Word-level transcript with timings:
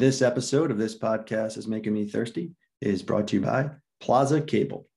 This 0.00 0.22
episode 0.22 0.70
of 0.70 0.78
this 0.78 0.98
podcast 0.98 1.58
is 1.58 1.68
making 1.68 1.92
me 1.92 2.06
thirsty 2.06 2.52
is 2.80 3.02
brought 3.02 3.28
to 3.28 3.36
you 3.36 3.42
by 3.42 3.68
Plaza 4.00 4.40
Cable. 4.40 4.88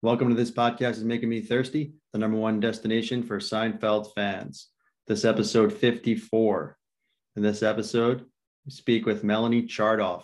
Welcome 0.00 0.28
to 0.28 0.36
this 0.36 0.52
podcast 0.52 0.92
is 0.92 1.02
making 1.02 1.28
me 1.28 1.40
thirsty, 1.40 1.94
the 2.12 2.20
number 2.20 2.38
one 2.38 2.60
destination 2.60 3.24
for 3.24 3.40
Seinfeld 3.40 4.14
fans. 4.14 4.68
This 5.08 5.24
episode 5.24 5.72
54. 5.72 6.78
In 7.34 7.42
this 7.42 7.64
episode, 7.64 8.26
we 8.64 8.70
speak 8.70 9.06
with 9.06 9.24
Melanie 9.24 9.66
Chartoff. 9.66 10.22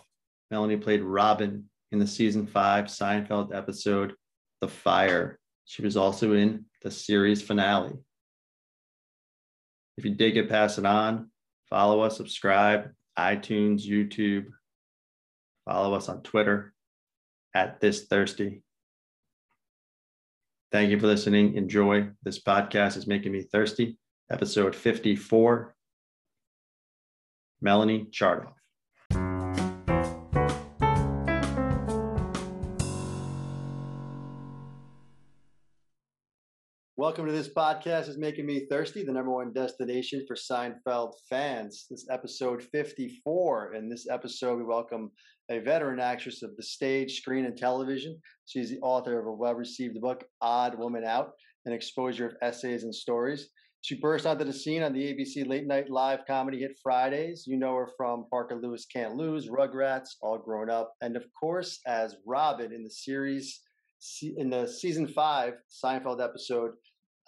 Melanie 0.53 0.77
played 0.77 1.03
Robin 1.03 1.69
in 1.91 1.99
the 1.99 2.07
season 2.07 2.47
five 2.47 2.85
Seinfeld 2.85 3.53
episode, 3.53 4.15
The 4.61 4.69
Fire. 4.69 5.40
She 5.71 5.83
was 5.83 5.97
also 5.97 6.33
in 6.33 6.65
the 6.83 6.91
series 6.91 7.43
finale. 7.43 7.93
If 9.97 10.05
you 10.05 10.17
did 10.17 10.33
get 10.33 10.49
pass 10.49 10.79
it 10.79 10.85
on, 10.85 11.31
follow 11.69 12.01
us, 12.01 12.17
subscribe, 12.17 12.91
iTunes, 13.17 13.87
YouTube. 13.87 14.47
Follow 15.65 15.95
us 15.95 16.09
on 16.09 16.25
Twitter 16.25 16.75
at 17.55 17.81
This 17.81 18.07
Thirsty. 18.07 18.65
Thank 20.73 20.91
you 20.91 20.99
for 20.99 21.07
listening. 21.07 21.55
Enjoy. 21.55 22.09
This 22.25 22.43
podcast 22.43 22.97
is 22.97 23.07
making 23.07 23.31
me 23.31 23.43
thirsty. 23.43 23.97
Episode 24.29 24.75
54. 24.75 25.77
Melanie 27.61 28.09
Chartoff. 28.11 28.60
Welcome 37.11 37.27
to 37.27 37.33
this 37.33 37.53
podcast 37.53 38.09
is 38.09 38.19
making 38.19 38.47
me 38.47 38.67
thirsty, 38.71 39.03
the 39.03 39.11
number 39.11 39.33
one 39.33 39.53
destination 39.53 40.25
for 40.29 40.37
Seinfeld 40.37 41.15
fans. 41.29 41.87
This 41.91 42.07
episode 42.09 42.63
54. 42.63 43.75
In 43.75 43.89
this 43.89 44.07
episode, 44.09 44.59
we 44.59 44.63
welcome 44.63 45.11
a 45.51 45.59
veteran 45.59 45.99
actress 45.99 46.45
of 46.45 46.57
the 46.57 46.63
stage, 46.63 47.19
screen, 47.19 47.47
and 47.47 47.57
television. 47.57 48.17
She's 48.47 48.71
the 48.71 48.79
author 48.79 49.19
of 49.19 49.27
a 49.27 49.33
well-received 49.33 50.01
book, 50.01 50.23
Odd 50.41 50.79
Woman 50.79 51.03
Out, 51.05 51.33
an 51.67 51.73
exposure 51.73 52.29
of 52.29 52.37
essays 52.43 52.85
and 52.85 52.95
stories. 52.95 53.49
She 53.81 53.99
burst 53.99 54.25
onto 54.25 54.45
the 54.45 54.53
scene 54.53 54.85
on 54.85 54.93
the 54.93 55.13
ABC 55.13 55.49
late 55.49 55.67
night 55.67 55.91
live 55.91 56.21
comedy 56.29 56.61
hit 56.61 56.79
Fridays. 56.81 57.43
You 57.45 57.57
know 57.57 57.75
her 57.75 57.89
from 57.97 58.27
Parker 58.31 58.61
Lewis 58.63 58.87
Can't 58.87 59.17
Lose, 59.17 59.49
Rugrats, 59.49 60.11
All 60.23 60.39
Grown 60.39 60.71
Up, 60.71 60.93
and 61.01 61.17
of 61.17 61.25
course 61.41 61.81
as 61.89 62.15
Robin 62.25 62.73
in 62.73 62.85
the 62.85 62.91
series 62.91 63.63
in 64.37 64.49
the 64.49 64.67
season 64.67 65.07
five 65.09 65.55
Seinfeld 65.69 66.25
episode 66.25 66.71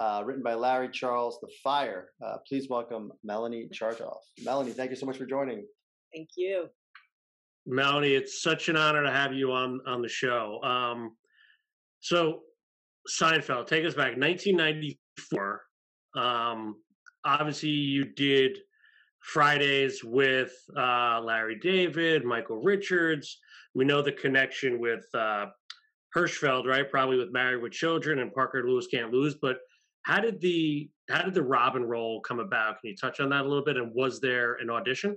uh, 0.02 0.22
written 0.24 0.42
by 0.42 0.54
Larry 0.54 0.88
Charles, 0.88 1.38
The 1.40 1.48
Fire. 1.62 2.08
Uh, 2.24 2.38
please 2.48 2.68
welcome 2.68 3.12
Melanie 3.22 3.68
Chartoff. 3.72 4.18
Melanie, 4.42 4.72
thank 4.72 4.90
you 4.90 4.96
so 4.96 5.06
much 5.06 5.16
for 5.16 5.26
joining. 5.26 5.64
Thank 6.12 6.30
you. 6.36 6.66
Melanie, 7.66 8.14
it's 8.14 8.42
such 8.42 8.68
an 8.68 8.76
honor 8.76 9.04
to 9.04 9.12
have 9.12 9.32
you 9.32 9.52
on 9.52 9.80
on 9.86 10.02
the 10.02 10.08
show. 10.08 10.60
Um, 10.64 11.16
so, 12.00 12.40
Seinfeld, 13.08 13.68
take 13.68 13.84
us 13.84 13.94
back, 13.94 14.16
1994. 14.16 15.62
Um, 16.16 16.76
obviously, 17.24 17.68
you 17.68 18.04
did 18.04 18.58
Fridays 19.20 20.02
with 20.02 20.52
uh, 20.76 21.20
Larry 21.20 21.60
David, 21.62 22.24
Michael 22.24 22.60
Richards. 22.60 23.38
We 23.76 23.84
know 23.84 24.02
the 24.02 24.10
connection 24.10 24.80
with 24.80 25.04
uh, 25.14 25.46
Hirschfeld, 26.16 26.66
right? 26.66 26.90
Probably 26.90 27.18
with 27.18 27.30
Married 27.30 27.62
with 27.62 27.70
Children 27.70 28.18
and 28.18 28.34
Parker 28.34 28.64
Lewis 28.66 28.88
Can't 28.88 29.12
Lose. 29.12 29.36
But 29.40 29.58
how 30.04 30.20
did 30.20 30.40
the 30.40 30.90
how 31.10 31.22
did 31.22 31.34
the 31.34 31.42
Robin 31.42 31.84
role 31.84 32.20
come 32.20 32.40
about? 32.40 32.80
Can 32.80 32.90
you 32.90 32.96
touch 32.96 33.20
on 33.20 33.28
that 33.30 33.42
a 33.42 33.48
little 33.48 33.64
bit? 33.64 33.76
And 33.76 33.92
was 33.94 34.20
there 34.20 34.54
an 34.54 34.70
audition? 34.70 35.16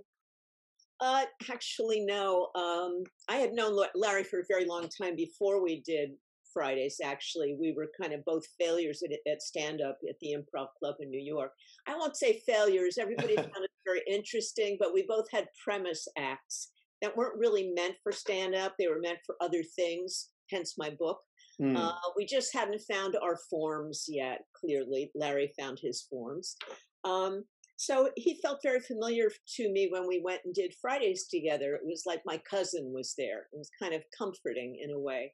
Uh, 1.02 1.26
actually, 1.52 2.02
no. 2.02 2.50
Um, 2.56 3.04
I 3.30 3.38
had 3.38 3.54
known 3.54 3.78
Larry 3.96 4.24
for 4.24 4.40
a 4.40 4.46
very 4.48 4.66
long 4.66 4.88
time 4.90 5.16
before 5.16 5.62
we 5.62 5.82
did 5.86 6.12
Fridays. 6.54 6.98
Actually, 7.04 7.58
we 7.60 7.74
were 7.74 7.90
kind 8.00 8.14
of 8.14 8.24
both 8.26 8.44
failures 8.60 9.04
at, 9.04 9.12
at 9.30 9.42
stand 9.42 9.82
up 9.82 9.98
at 10.08 10.16
the 10.22 10.34
Improv 10.34 10.68
Club 10.80 10.96
in 11.02 11.10
New 11.10 11.22
York. 11.22 11.52
I 11.88 11.96
won't 11.96 12.16
say 12.16 12.42
failures. 12.48 12.98
Everybody 12.98 13.36
found 13.36 13.50
it 13.64 13.72
very 13.86 14.02
interesting, 14.10 14.78
but 14.80 14.94
we 14.94 15.06
both 15.08 15.26
had 15.32 15.48
premise 15.64 16.08
acts 16.18 16.72
that 17.02 17.16
weren't 17.16 17.38
really 17.38 17.72
meant 17.76 17.96
for 18.02 18.12
stand 18.12 18.56
up. 18.56 18.76
They 18.80 18.88
were 18.88 19.02
meant 19.02 19.20
for 19.26 19.36
other 19.42 19.64
things. 19.64 20.30
Hence 20.50 20.76
my 20.78 20.92
book. 20.92 21.20
Mm. 21.62 21.78
Uh, 21.78 21.94
we 22.18 22.26
just 22.26 22.54
hadn't 22.54 22.82
found 22.90 23.16
our 23.22 23.38
forms 23.50 24.06
yet. 24.08 24.42
Clearly, 24.54 25.12
Larry 25.16 25.52
found 25.58 25.80
his 25.82 26.06
forms. 26.10 26.56
Um, 27.04 27.46
so 27.78 28.10
he 28.16 28.40
felt 28.42 28.64
very 28.64 28.80
familiar 28.80 29.30
to 29.58 29.72
me 29.72 29.90
when 29.92 30.08
we 30.08 30.22
went 30.24 30.42
and 30.46 30.54
did 30.54 30.74
Fridays 30.82 31.28
together. 31.28 31.76
It 31.76 31.86
was 31.86 32.04
like 32.06 32.22
my 32.26 32.42
cousin 32.50 32.92
was 32.94 33.14
there. 33.18 33.48
It 33.54 33.58
was 33.58 33.70
kind 33.82 33.94
of 33.94 34.04
comforting 34.18 34.80
in 34.82 34.92
a 34.92 35.00
way. 35.00 35.34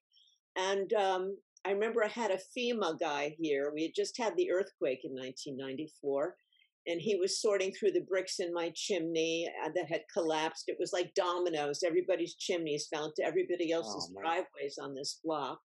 And 0.57 0.91
um, 0.93 1.37
I 1.65 1.71
remember 1.71 2.03
I 2.03 2.09
had 2.09 2.31
a 2.31 2.39
FEMA 2.57 2.99
guy 2.99 3.35
here. 3.39 3.71
We 3.73 3.83
had 3.83 3.95
just 3.95 4.17
had 4.17 4.35
the 4.35 4.51
earthquake 4.51 5.01
in 5.03 5.11
1994, 5.11 6.35
and 6.87 6.99
he 6.99 7.15
was 7.15 7.39
sorting 7.39 7.71
through 7.71 7.91
the 7.91 8.05
bricks 8.09 8.39
in 8.39 8.51
my 8.53 8.71
chimney 8.75 9.47
uh, 9.63 9.69
that 9.75 9.87
had 9.87 10.01
collapsed. 10.11 10.65
It 10.67 10.77
was 10.79 10.91
like 10.91 11.13
dominoes. 11.13 11.83
Everybody's 11.85 12.35
chimneys 12.35 12.87
fell 12.91 13.13
to 13.15 13.23
everybody 13.23 13.71
else's 13.71 14.11
oh, 14.11 14.19
driveways 14.19 14.79
on 14.81 14.95
this 14.95 15.19
block 15.23 15.59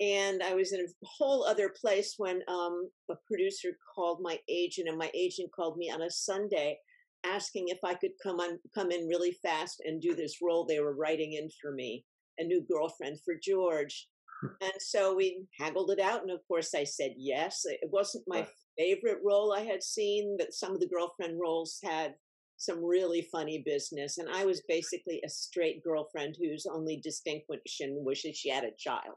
and 0.00 0.42
I 0.42 0.54
was 0.54 0.72
in 0.72 0.80
a 0.80 1.06
whole 1.06 1.44
other 1.44 1.68
place 1.68 2.14
when 2.16 2.40
um, 2.48 2.88
a 3.10 3.14
producer 3.26 3.68
called 3.94 4.20
my 4.22 4.38
agent, 4.48 4.88
and 4.88 4.96
my 4.96 5.10
agent 5.14 5.50
called 5.54 5.76
me 5.76 5.90
on 5.90 6.02
a 6.02 6.10
Sunday 6.10 6.78
asking 7.24 7.68
if 7.68 7.78
I 7.84 7.94
could 7.94 8.12
come 8.22 8.40
on, 8.40 8.58
come 8.74 8.90
in 8.90 9.06
really 9.06 9.36
fast 9.42 9.82
and 9.84 10.00
do 10.00 10.14
this 10.14 10.38
role 10.42 10.64
they 10.64 10.80
were 10.80 10.94
writing 10.94 11.34
in 11.34 11.50
for 11.60 11.72
me, 11.72 12.04
a 12.38 12.44
new 12.44 12.64
girlfriend 12.70 13.18
for 13.24 13.34
George. 13.42 14.08
Hmm. 14.40 14.48
And 14.62 14.72
so 14.78 15.14
we 15.14 15.44
haggled 15.58 15.90
it 15.90 16.00
out, 16.00 16.22
and 16.22 16.30
of 16.30 16.40
course 16.48 16.74
I 16.74 16.84
said 16.84 17.12
yes. 17.18 17.62
It 17.64 17.90
wasn't 17.92 18.24
my 18.26 18.46
favorite 18.78 19.18
role 19.22 19.52
I 19.52 19.60
had 19.60 19.82
seen, 19.82 20.36
but 20.38 20.54
some 20.54 20.72
of 20.72 20.80
the 20.80 20.88
girlfriend 20.88 21.38
roles 21.38 21.78
had 21.84 22.14
some 22.56 22.82
really 22.82 23.28
funny 23.30 23.62
business, 23.66 24.16
and 24.16 24.28
I 24.30 24.46
was 24.46 24.62
basically 24.66 25.20
a 25.24 25.28
straight 25.28 25.82
girlfriend 25.84 26.36
whose 26.38 26.66
only 26.66 27.00
distinction 27.02 28.02
was 28.04 28.22
that 28.22 28.36
she 28.36 28.48
had 28.48 28.64
a 28.64 28.76
child 28.78 29.16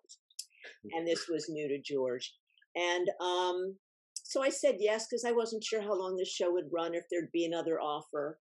and 0.91 1.07
this 1.07 1.27
was 1.29 1.49
new 1.49 1.67
to 1.67 1.79
George. 1.79 2.33
And 2.75 3.07
um, 3.21 3.75
so 4.23 4.41
I 4.41 4.49
said 4.49 4.75
yes 4.79 5.07
because 5.09 5.25
I 5.25 5.31
wasn't 5.31 5.63
sure 5.63 5.81
how 5.81 5.97
long 5.97 6.15
the 6.15 6.25
show 6.25 6.51
would 6.51 6.71
run, 6.71 6.95
if 6.95 7.03
there'd 7.11 7.31
be 7.31 7.45
another 7.45 7.79
offer. 7.79 8.39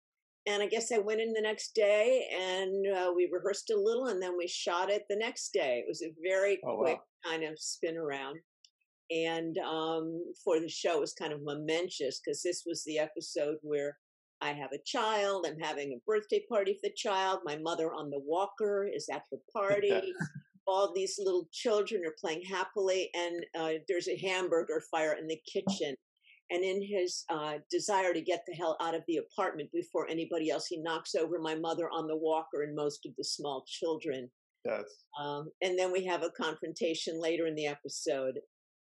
And 0.47 0.63
I 0.63 0.67
guess 0.67 0.91
I 0.93 0.97
went 0.97 1.19
in 1.19 1.33
the 1.33 1.41
next 1.41 1.75
day 1.75 2.25
and 2.33 2.87
uh, 2.95 3.11
we 3.13 3.29
rehearsed 3.31 3.69
a 3.69 3.79
little 3.79 4.07
and 4.07 4.21
then 4.21 4.37
we 4.37 4.47
shot 4.47 4.89
it 4.89 5.03
the 5.09 5.17
next 5.17 5.51
day. 5.51 5.79
It 5.79 5.85
was 5.87 6.01
a 6.01 6.13
very 6.23 6.59
oh, 6.65 6.77
quick 6.77 6.97
wow. 6.97 7.31
kind 7.31 7.43
of 7.43 7.59
spin 7.59 7.97
around. 7.97 8.39
And 9.11 9.57
um, 9.57 10.23
for 10.43 10.59
the 10.59 10.69
show, 10.69 10.97
it 10.97 11.01
was 11.01 11.13
kind 11.13 11.33
of 11.33 11.43
momentous 11.43 12.21
because 12.23 12.41
this 12.41 12.63
was 12.65 12.83
the 12.85 12.97
episode 12.99 13.57
where 13.61 13.97
I 14.41 14.51
have 14.51 14.71
a 14.71 14.83
child. 14.85 15.45
I'm 15.47 15.59
having 15.59 15.93
a 15.93 16.03
birthday 16.05 16.43
party 16.49 16.73
for 16.73 16.89
the 16.89 16.93
child. 16.95 17.39
My 17.43 17.57
mother 17.57 17.93
on 17.93 18.09
the 18.09 18.19
walker 18.19 18.87
is 18.93 19.09
at 19.11 19.23
the 19.31 19.39
party 19.53 20.13
all 20.67 20.93
these 20.93 21.15
little 21.17 21.47
children 21.51 22.03
are 22.05 22.15
playing 22.19 22.43
happily, 22.43 23.09
and 23.13 23.45
uh, 23.57 23.79
there's 23.87 24.07
a 24.07 24.17
hamburger 24.17 24.81
fire 24.91 25.15
in 25.19 25.27
the 25.27 25.39
kitchen. 25.51 25.95
And 26.49 26.63
in 26.63 26.81
his 26.81 27.25
uh, 27.29 27.55
desire 27.69 28.13
to 28.13 28.21
get 28.21 28.43
the 28.47 28.55
hell 28.55 28.77
out 28.81 28.95
of 28.95 29.03
the 29.07 29.17
apartment 29.17 29.69
before 29.73 30.09
anybody 30.09 30.49
else, 30.49 30.67
he 30.67 30.81
knocks 30.81 31.13
over 31.13 31.39
my 31.39 31.55
mother 31.55 31.89
on 31.91 32.07
the 32.07 32.15
walker 32.15 32.63
and 32.63 32.73
most 32.73 33.05
of 33.05 33.11
the 33.17 33.23
small 33.23 33.65
children. 33.67 34.29
Yes. 34.65 34.83
Um, 35.21 35.49
and 35.61 35.77
then 35.77 35.91
we 35.91 36.05
have 36.05 36.23
a 36.23 36.29
confrontation 36.29 37.21
later 37.21 37.47
in 37.47 37.55
the 37.55 37.67
episode 37.67 38.39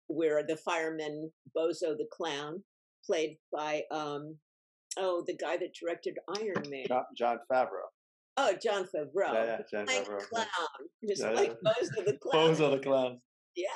where 0.07 0.43
the 0.45 0.57
fireman 0.57 1.31
Bozo 1.55 1.97
the 1.97 2.07
clown, 2.11 2.63
played 3.05 3.37
by 3.51 3.83
um, 3.91 4.35
oh 4.97 5.23
the 5.25 5.35
guy 5.35 5.57
that 5.57 5.73
directed 5.79 6.17
Iron 6.37 6.69
Man, 6.69 6.85
John, 6.87 7.03
Jon 7.17 7.39
Favreau. 7.51 7.89
Oh, 8.41 8.53
Jon 8.63 8.83
Favreau. 8.83 9.33
Yeah, 9.33 9.43
yeah, 9.45 9.57
Jon 9.69 9.85
Favreau. 9.85 10.29
Clown. 10.29 10.47
Just 11.07 11.23
yeah, 11.23 11.31
like 11.31 11.57
yeah. 11.61 11.71
Bozo 11.71 12.05
the 12.05 12.17
Clown. 12.21 12.55
Bozo 12.55 12.71
the 12.71 12.79
Clown. 12.79 13.19
Yeah. 13.55 13.67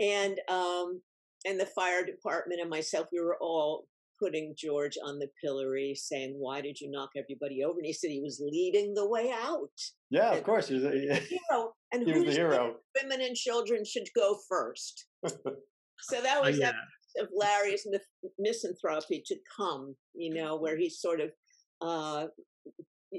And 0.00 0.40
um 0.48 1.00
and 1.44 1.60
the 1.60 1.66
fire 1.66 2.04
department 2.04 2.60
and 2.60 2.68
myself, 2.68 3.06
we 3.12 3.20
were 3.20 3.36
all 3.40 3.86
putting 4.20 4.54
George 4.58 4.96
on 5.04 5.18
the 5.20 5.28
pillory, 5.42 5.94
saying, 5.94 6.34
"Why 6.36 6.60
did 6.60 6.80
you 6.80 6.90
knock 6.90 7.10
everybody 7.16 7.62
over?" 7.62 7.78
And 7.78 7.86
he 7.86 7.92
said 7.92 8.10
he 8.10 8.22
was 8.22 8.42
leading 8.44 8.94
the 8.94 9.08
way 9.08 9.30
out. 9.30 9.70
Yeah, 10.10 10.30
and 10.30 10.38
of 10.38 10.44
course, 10.44 10.66
he 10.66 10.74
was 10.74 10.84
a 10.84 10.90
hero. 10.90 11.74
And 11.92 12.02
he 12.02 12.12
was 12.12 12.24
the 12.24 12.32
hero. 12.32 12.76
Women 13.00 13.20
and 13.20 13.36
children 13.36 13.84
should 13.84 14.08
go 14.16 14.36
first. 14.48 15.06
so 15.24 16.20
that 16.22 16.42
was 16.42 16.56
uh, 16.56 16.72
yeah. 17.16 17.22
of 17.22 17.28
Larry's 17.32 17.86
misanthropy 18.38 19.22
to 19.26 19.36
come. 19.56 19.94
You 20.14 20.34
know, 20.34 20.56
where 20.56 20.76
he 20.76 20.90
sort 20.90 21.20
of 21.20 21.30
uh, 21.80 22.26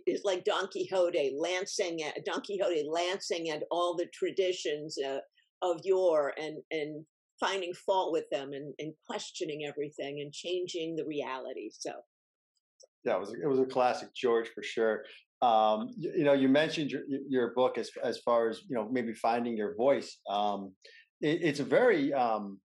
is 0.06 0.22
like 0.24 0.44
Don 0.44 0.68
Quixote 0.68 1.36
lancing 1.38 2.04
at 2.04 2.26
Don 2.26 2.42
Quixote 2.42 2.88
lancing 2.90 3.50
at 3.50 3.64
all 3.72 3.96
the 3.96 4.08
traditions 4.14 4.98
uh, 4.98 5.20
of 5.62 5.80
yore 5.84 6.34
and 6.38 6.58
and 6.72 7.06
finding 7.40 7.74
fault 7.74 8.12
with 8.12 8.26
them 8.32 8.54
and, 8.54 8.74
and 8.80 8.94
questioning 9.06 9.66
everything 9.68 10.22
and 10.22 10.34
changing 10.34 10.96
the 10.96 11.06
reality. 11.06 11.70
So 11.72 11.92
yeah, 13.04 13.16
it 13.16 13.20
was 13.20 13.34
it 13.34 13.48
was 13.48 13.60
a 13.60 13.66
classic 13.66 14.14
George 14.14 14.50
for 14.50 14.64
sure. 14.64 15.04
Um, 15.42 15.90
you, 15.96 16.12
you, 16.18 16.24
know, 16.24 16.34
you 16.34 16.50
mentioned 16.50 16.90
your, 16.92 17.04
your 17.30 17.54
book 17.54 17.78
as 17.78 17.90
as 18.04 18.20
far 18.20 18.50
as 18.50 18.62
you 18.68 18.76
know, 18.76 18.90
maybe 18.92 19.14
finding 19.14 19.56
your 19.56 19.76
voice. 19.76 20.18
Um, 20.30 20.74
it, 21.22 21.40
it's 21.42 21.60
a 21.60 21.64
very 21.64 22.14
um, 22.14 22.60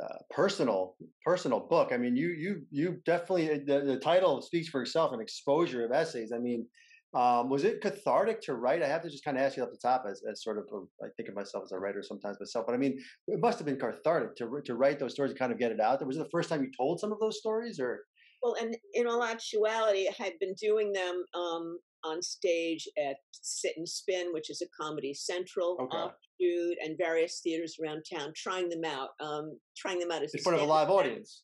uh, 0.00 0.18
personal 0.30 0.96
personal 1.24 1.60
book. 1.60 1.90
I 1.92 1.96
mean, 1.96 2.16
you 2.16 2.28
you 2.28 2.62
you 2.70 3.00
definitely 3.04 3.50
uh, 3.50 3.58
the, 3.66 3.84
the 3.84 3.98
title 3.98 4.42
speaks 4.42 4.68
for 4.68 4.82
itself. 4.82 5.12
An 5.12 5.20
exposure 5.20 5.84
of 5.84 5.92
essays. 5.92 6.32
I 6.32 6.38
mean, 6.38 6.66
um, 7.14 7.48
was 7.48 7.64
it 7.64 7.80
cathartic 7.80 8.40
to 8.42 8.54
write? 8.54 8.82
I 8.82 8.88
have 8.88 9.02
to 9.02 9.10
just 9.10 9.24
kind 9.24 9.36
of 9.36 9.42
ask 9.42 9.56
you 9.56 9.64
off 9.64 9.70
the 9.70 9.78
top, 9.78 10.04
as, 10.08 10.22
as 10.30 10.44
sort 10.44 10.58
of 10.58 10.64
a, 10.72 11.04
I 11.04 11.08
think 11.16 11.28
of 11.28 11.34
myself 11.34 11.64
as 11.64 11.72
a 11.72 11.78
writer 11.78 12.02
sometimes 12.02 12.38
myself, 12.38 12.66
but 12.66 12.74
I 12.74 12.78
mean, 12.78 13.00
it 13.26 13.40
must 13.40 13.58
have 13.58 13.66
been 13.66 13.78
cathartic 13.78 14.36
to 14.36 14.60
to 14.64 14.74
write 14.76 14.98
those 15.00 15.14
stories 15.14 15.32
and 15.32 15.38
kind 15.38 15.52
of 15.52 15.58
get 15.58 15.72
it 15.72 15.80
out 15.80 15.98
there. 15.98 16.06
Was 16.06 16.16
it 16.16 16.24
the 16.24 16.30
first 16.30 16.48
time 16.48 16.62
you 16.62 16.70
told 16.76 17.00
some 17.00 17.12
of 17.12 17.18
those 17.18 17.38
stories, 17.38 17.80
or? 17.80 18.04
Well, 18.42 18.56
and 18.60 18.74
in 18.94 19.06
all 19.06 19.22
actuality, 19.22 20.08
I 20.08 20.22
had 20.22 20.32
been 20.40 20.54
doing 20.54 20.92
them 20.92 21.24
um, 21.34 21.78
on 22.04 22.22
stage 22.22 22.88
at 22.98 23.16
Sit 23.32 23.74
and 23.76 23.88
Spin, 23.88 24.32
which 24.32 24.50
is 24.50 24.62
a 24.62 24.82
Comedy 24.82 25.14
Central 25.14 25.76
okay. 25.80 25.96
offshoot, 25.96 26.78
and 26.84 26.96
various 26.98 27.40
theaters 27.42 27.76
around 27.82 28.04
town, 28.12 28.32
trying 28.36 28.68
them 28.68 28.84
out, 28.84 29.10
um, 29.20 29.58
trying 29.76 29.98
them 29.98 30.10
out 30.10 30.22
as 30.22 30.34
in 30.34 30.42
front 30.42 30.58
of 30.58 30.64
a 30.64 30.70
live 30.70 30.90
audience. 30.90 31.42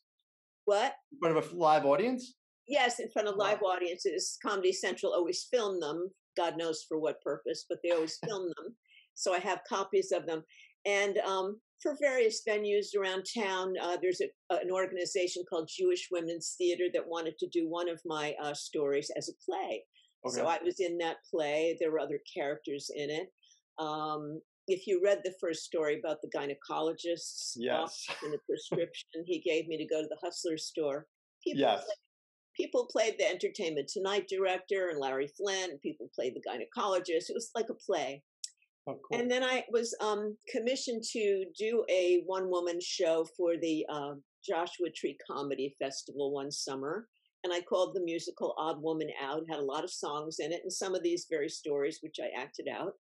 What? 0.64 0.94
In 1.12 1.18
front 1.20 1.36
of 1.36 1.52
a 1.52 1.56
live 1.56 1.84
audience? 1.84 2.34
Yes, 2.66 2.98
in 2.98 3.08
front 3.10 3.28
of 3.28 3.36
live 3.36 3.58
wow. 3.62 3.70
audiences. 3.70 4.36
Comedy 4.44 4.72
Central 4.72 5.12
always 5.12 5.46
filmed 5.50 5.82
them. 5.82 6.10
God 6.36 6.56
knows 6.56 6.84
for 6.88 6.98
what 6.98 7.20
purpose, 7.22 7.64
but 7.68 7.78
they 7.82 7.92
always 7.92 8.18
film 8.26 8.46
them. 8.56 8.76
So 9.14 9.32
I 9.32 9.38
have 9.38 9.60
copies 9.68 10.12
of 10.12 10.26
them. 10.26 10.42
And 10.84 11.18
um, 11.18 11.60
for 11.82 11.96
various 12.00 12.42
venues 12.48 12.96
around 12.98 13.24
town. 13.36 13.74
Uh, 13.82 13.96
there's 14.00 14.20
a, 14.20 14.54
an 14.54 14.70
organization 14.70 15.42
called 15.48 15.70
Jewish 15.72 16.08
Women's 16.10 16.54
Theater 16.58 16.84
that 16.94 17.06
wanted 17.06 17.38
to 17.38 17.48
do 17.48 17.68
one 17.68 17.88
of 17.88 18.00
my 18.04 18.34
uh, 18.42 18.54
stories 18.54 19.10
as 19.16 19.28
a 19.28 19.32
play. 19.44 19.84
Okay. 20.26 20.36
So 20.36 20.46
I 20.46 20.58
was 20.64 20.80
in 20.80 20.98
that 20.98 21.16
play. 21.30 21.76
There 21.80 21.90
were 21.90 22.00
other 22.00 22.20
characters 22.32 22.90
in 22.94 23.10
it. 23.10 23.28
Um, 23.78 24.40
if 24.68 24.86
you 24.86 25.00
read 25.04 25.20
the 25.24 25.34
first 25.40 25.64
story 25.64 25.98
about 25.98 26.18
the 26.22 26.30
gynecologist's 26.36 27.54
yes. 27.56 28.04
and 28.22 28.32
the 28.32 28.38
prescription 28.48 29.24
he 29.24 29.40
gave 29.40 29.68
me 29.68 29.76
to 29.78 29.86
go 29.86 30.02
to 30.02 30.08
the 30.08 30.18
Hustler 30.22 30.58
store, 30.58 31.06
people, 31.44 31.60
yes. 31.60 31.84
played, 31.84 31.96
people 32.56 32.88
played 32.90 33.14
the 33.18 33.28
Entertainment 33.28 33.88
Tonight 33.88 34.26
director 34.28 34.88
and 34.88 34.98
Larry 34.98 35.28
Flynt, 35.28 35.70
and 35.70 35.80
people 35.80 36.10
played 36.14 36.34
the 36.34 36.40
gynecologist. 36.40 37.30
It 37.30 37.34
was 37.34 37.50
like 37.54 37.68
a 37.70 37.74
play. 37.74 38.22
Oh, 38.88 38.98
cool. 39.08 39.20
And 39.20 39.30
then 39.30 39.42
I 39.42 39.64
was 39.70 39.94
um, 40.00 40.36
commissioned 40.48 41.02
to 41.12 41.44
do 41.58 41.84
a 41.90 42.22
one 42.26 42.50
woman 42.50 42.78
show 42.80 43.26
for 43.36 43.56
the 43.60 43.84
uh, 43.88 44.14
Joshua 44.48 44.90
Tree 44.94 45.16
Comedy 45.28 45.74
Festival 45.80 46.32
one 46.32 46.52
summer. 46.52 47.08
And 47.44 47.52
I 47.52 47.60
called 47.60 47.94
the 47.94 48.02
musical 48.02 48.54
Odd 48.58 48.82
Woman 48.82 49.08
Out, 49.22 49.44
had 49.48 49.58
a 49.58 49.64
lot 49.64 49.84
of 49.84 49.90
songs 49.90 50.38
in 50.40 50.52
it, 50.52 50.60
and 50.62 50.72
some 50.72 50.94
of 50.94 51.02
these 51.02 51.26
very 51.30 51.48
stories, 51.48 51.98
which 52.02 52.16
I 52.20 52.40
acted 52.40 52.66
out. 52.68 52.94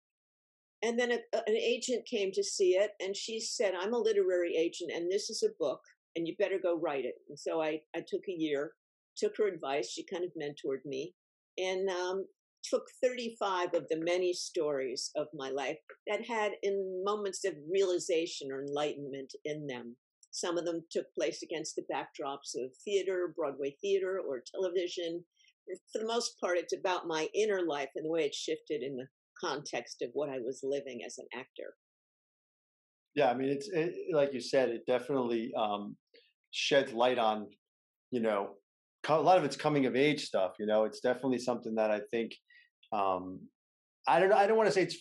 And 0.82 0.98
then 0.98 1.12
a, 1.12 1.18
an 1.46 1.56
agent 1.56 2.06
came 2.06 2.30
to 2.32 2.42
see 2.42 2.72
it, 2.72 2.90
and 3.00 3.16
she 3.16 3.40
said, 3.40 3.72
I'm 3.74 3.94
a 3.94 3.98
literary 3.98 4.54
agent, 4.56 4.90
and 4.94 5.10
this 5.10 5.30
is 5.30 5.42
a 5.42 5.54
book, 5.58 5.80
and 6.14 6.28
you 6.28 6.34
better 6.38 6.58
go 6.62 6.78
write 6.78 7.04
it. 7.04 7.14
And 7.28 7.38
so 7.38 7.62
I, 7.62 7.80
I 7.96 8.00
took 8.00 8.22
a 8.28 8.36
year, 8.36 8.72
took 9.16 9.36
her 9.38 9.48
advice. 9.48 9.90
She 9.90 10.04
kind 10.04 10.24
of 10.24 10.30
mentored 10.38 10.84
me. 10.84 11.14
And 11.56 11.88
um, 11.88 12.26
took 12.64 12.84
35 13.02 13.74
of 13.74 13.88
the 13.88 14.00
many 14.00 14.32
stories 14.32 15.10
of 15.16 15.26
my 15.34 15.50
life 15.50 15.76
that 16.06 16.26
had 16.26 16.52
in 16.62 17.02
moments 17.04 17.44
of 17.44 17.54
realization 17.70 18.50
or 18.50 18.62
enlightenment 18.62 19.32
in 19.44 19.66
them. 19.66 19.96
Some 20.34 20.58
of 20.58 20.64
them 20.64 20.82
took 20.90 21.06
place 21.14 21.44
against 21.44 21.76
the 21.76 21.84
backdrops 21.88 22.56
of 22.56 22.74
theater, 22.84 23.32
Broadway 23.36 23.76
theater, 23.80 24.18
or 24.18 24.42
television. 24.52 25.24
For 25.92 26.00
the 26.00 26.08
most 26.08 26.40
part, 26.40 26.58
it's 26.58 26.74
about 26.74 27.06
my 27.06 27.28
inner 27.36 27.62
life 27.62 27.90
and 27.94 28.04
the 28.04 28.10
way 28.10 28.24
it 28.24 28.34
shifted 28.34 28.82
in 28.82 28.96
the 28.96 29.06
context 29.40 30.02
of 30.02 30.10
what 30.12 30.28
I 30.28 30.40
was 30.40 30.58
living 30.64 31.02
as 31.06 31.18
an 31.18 31.26
actor. 31.32 31.76
Yeah, 33.14 33.30
I 33.30 33.34
mean, 33.34 33.48
it's 33.48 33.68
it, 33.68 33.94
like 34.12 34.34
you 34.34 34.40
said, 34.40 34.70
it 34.70 34.84
definitely 34.88 35.52
um, 35.56 35.96
sheds 36.50 36.92
light 36.92 37.18
on, 37.18 37.46
you 38.10 38.20
know, 38.20 38.54
a 39.08 39.14
lot 39.20 39.38
of 39.38 39.44
it's 39.44 39.56
coming 39.56 39.86
of 39.86 39.94
age 39.94 40.24
stuff. 40.24 40.54
You 40.58 40.66
know, 40.66 40.82
it's 40.82 40.98
definitely 40.98 41.38
something 41.38 41.76
that 41.76 41.92
I 41.92 42.00
think 42.10 42.32
um, 42.92 43.38
I 44.08 44.18
don't 44.18 44.32
I 44.32 44.48
don't 44.48 44.56
want 44.56 44.66
to 44.68 44.74
say 44.74 44.82
it's 44.82 44.98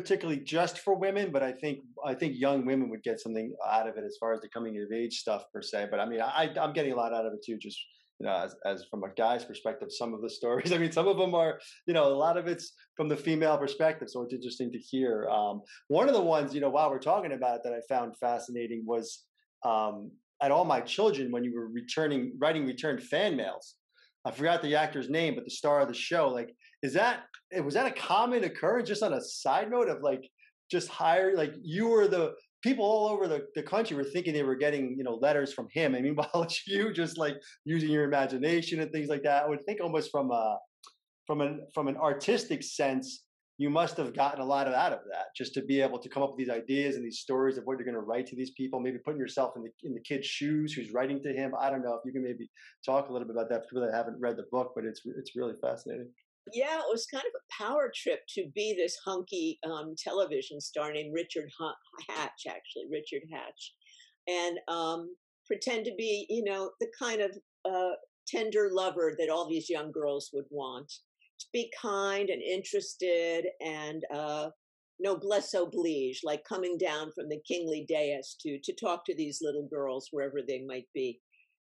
particularly 0.00 0.40
just 0.40 0.78
for 0.80 0.94
women, 0.94 1.30
but 1.32 1.42
I 1.42 1.52
think 1.52 1.80
I 2.04 2.14
think 2.14 2.34
young 2.36 2.66
women 2.66 2.90
would 2.90 3.02
get 3.02 3.20
something 3.20 3.54
out 3.70 3.88
of 3.88 3.96
it 3.96 4.04
as 4.04 4.16
far 4.18 4.32
as 4.34 4.40
the 4.40 4.48
coming 4.48 4.76
of 4.82 4.92
age 4.92 5.18
stuff 5.18 5.44
per 5.52 5.62
se. 5.62 5.88
But 5.90 6.00
I 6.00 6.06
mean, 6.06 6.20
I 6.20 6.50
I'm 6.60 6.72
getting 6.72 6.92
a 6.92 6.96
lot 6.96 7.12
out 7.12 7.26
of 7.26 7.32
it 7.32 7.40
too, 7.44 7.58
just 7.58 7.78
you 8.18 8.26
know, 8.26 8.34
as, 8.34 8.54
as 8.64 8.84
from 8.90 9.04
a 9.04 9.10
guy's 9.10 9.44
perspective, 9.44 9.88
some 9.90 10.14
of 10.14 10.22
the 10.22 10.30
stories. 10.30 10.72
I 10.74 10.78
mean, 10.78 10.92
some 10.92 11.08
of 11.08 11.18
them 11.18 11.34
are, 11.34 11.60
you 11.86 11.94
know, 11.94 12.06
a 12.06 12.14
lot 12.14 12.36
of 12.36 12.46
it's 12.46 12.72
from 12.96 13.08
the 13.08 13.16
female 13.16 13.58
perspective, 13.58 14.08
so 14.10 14.22
it's 14.22 14.34
interesting 14.34 14.72
to 14.72 14.78
hear. 14.78 15.28
Um, 15.28 15.62
one 15.88 16.08
of 16.08 16.14
the 16.14 16.22
ones, 16.22 16.54
you 16.54 16.60
know, 16.60 16.70
while 16.70 16.90
we're 16.90 16.98
talking 16.98 17.32
about 17.32 17.56
it, 17.56 17.60
that 17.64 17.72
I 17.72 17.80
found 17.88 18.16
fascinating 18.18 18.84
was 18.86 19.24
um, 19.64 20.10
at 20.42 20.50
all 20.50 20.64
my 20.64 20.80
children 20.80 21.30
when 21.30 21.44
you 21.44 21.54
were 21.54 21.68
returning 21.68 22.32
writing 22.38 22.66
returned 22.66 23.02
fan 23.02 23.36
mails. 23.36 23.74
I 24.24 24.32
forgot 24.32 24.60
the 24.60 24.74
actor's 24.74 25.08
name, 25.08 25.36
but 25.36 25.44
the 25.44 25.50
star 25.50 25.80
of 25.80 25.88
the 25.88 25.94
show, 25.94 26.28
like 26.28 26.52
is 26.86 26.92
that 26.94 27.24
eh, 27.52 27.60
was 27.60 27.74
that 27.74 27.86
a 27.86 27.90
common 27.90 28.44
occurrence? 28.44 28.88
Just 28.88 29.02
on 29.02 29.12
a 29.12 29.20
side 29.20 29.70
note 29.70 29.88
of 29.88 30.02
like 30.02 30.24
just 30.70 30.88
hire 30.88 31.36
like 31.36 31.52
you 31.62 31.88
were 31.88 32.06
the 32.06 32.34
people 32.62 32.84
all 32.84 33.08
over 33.08 33.28
the, 33.28 33.46
the 33.54 33.62
country 33.62 33.96
were 33.96 34.04
thinking 34.04 34.32
they 34.32 34.42
were 34.42 34.56
getting 34.56 34.94
you 34.96 35.04
know 35.04 35.16
letters 35.16 35.52
from 35.52 35.66
him. 35.72 35.94
I 35.94 36.00
mean, 36.00 36.14
while 36.20 36.42
it's 36.42 36.66
you 36.66 36.92
just 36.92 37.18
like 37.18 37.36
using 37.64 37.90
your 37.90 38.04
imagination 38.04 38.80
and 38.80 38.90
things 38.92 39.08
like 39.08 39.24
that, 39.24 39.44
I 39.44 39.48
would 39.48 39.64
think 39.66 39.80
almost 39.80 40.10
from 40.10 40.30
a 40.30 40.58
from 41.26 41.40
an 41.40 41.66
from 41.74 41.88
an 41.88 41.96
artistic 41.96 42.62
sense, 42.62 43.24
you 43.58 43.70
must 43.70 43.96
have 43.96 44.14
gotten 44.14 44.40
a 44.40 44.44
lot 44.44 44.68
of 44.68 44.74
out 44.74 44.92
of 44.92 45.00
that 45.10 45.26
just 45.34 45.54
to 45.54 45.62
be 45.62 45.80
able 45.80 45.98
to 45.98 46.08
come 46.08 46.22
up 46.22 46.30
with 46.30 46.38
these 46.38 46.50
ideas 46.50 46.96
and 46.96 47.04
these 47.04 47.20
stories 47.20 47.56
of 47.56 47.64
what 47.64 47.78
you're 47.78 47.90
going 47.90 47.94
to 47.94 48.00
write 48.00 48.26
to 48.26 48.36
these 48.36 48.50
people 48.50 48.80
maybe 48.80 48.98
putting 48.98 49.20
yourself 49.20 49.52
in 49.56 49.62
the 49.62 49.70
in 49.82 49.94
the 49.94 50.00
kid's 50.00 50.26
shoes 50.26 50.72
who's 50.72 50.92
writing 50.92 51.22
to 51.22 51.32
him 51.32 51.52
i 51.58 51.70
don't 51.70 51.82
know 51.82 51.94
if 51.94 52.00
you 52.04 52.12
can 52.12 52.22
maybe 52.22 52.50
talk 52.84 53.08
a 53.08 53.12
little 53.12 53.26
bit 53.26 53.34
about 53.34 53.48
that 53.48 53.62
for 53.62 53.68
people 53.70 53.86
that 53.86 53.94
haven't 53.94 54.20
read 54.20 54.36
the 54.36 54.44
book 54.52 54.72
but 54.74 54.84
it's 54.84 55.00
it's 55.16 55.34
really 55.34 55.54
fascinating 55.62 56.08
yeah, 56.52 56.78
it 56.78 56.86
was 56.90 57.06
kind 57.06 57.24
of 57.24 57.32
a 57.34 57.64
power 57.64 57.92
trip 57.94 58.20
to 58.34 58.46
be 58.54 58.74
this 58.76 58.96
hunky 59.04 59.58
um, 59.64 59.94
television 59.98 60.60
star 60.60 60.92
named 60.92 61.12
Richard 61.14 61.48
Hatch, 62.08 62.46
actually, 62.48 62.84
Richard 62.90 63.22
Hatch, 63.32 63.72
and 64.28 64.58
um, 64.68 65.14
pretend 65.46 65.84
to 65.86 65.94
be, 65.96 66.26
you 66.28 66.44
know, 66.44 66.70
the 66.80 66.88
kind 66.98 67.20
of 67.20 67.36
uh, 67.64 67.94
tender 68.28 68.70
lover 68.72 69.14
that 69.18 69.30
all 69.30 69.48
these 69.48 69.70
young 69.70 69.92
girls 69.92 70.30
would 70.32 70.46
want. 70.50 70.90
To 71.38 71.46
be 71.52 71.70
kind 71.80 72.30
and 72.30 72.40
interested 72.40 73.44
and 73.60 74.02
uh, 74.14 74.48
noblesse 74.98 75.52
oblige, 75.52 76.20
like 76.24 76.42
coming 76.48 76.78
down 76.78 77.12
from 77.12 77.28
the 77.28 77.40
kingly 77.46 77.84
dais 77.86 78.36
to 78.40 78.58
to 78.64 78.72
talk 78.74 79.04
to 79.04 79.14
these 79.14 79.40
little 79.42 79.68
girls 79.68 80.08
wherever 80.10 80.38
they 80.46 80.62
might 80.66 80.86
be. 80.94 81.20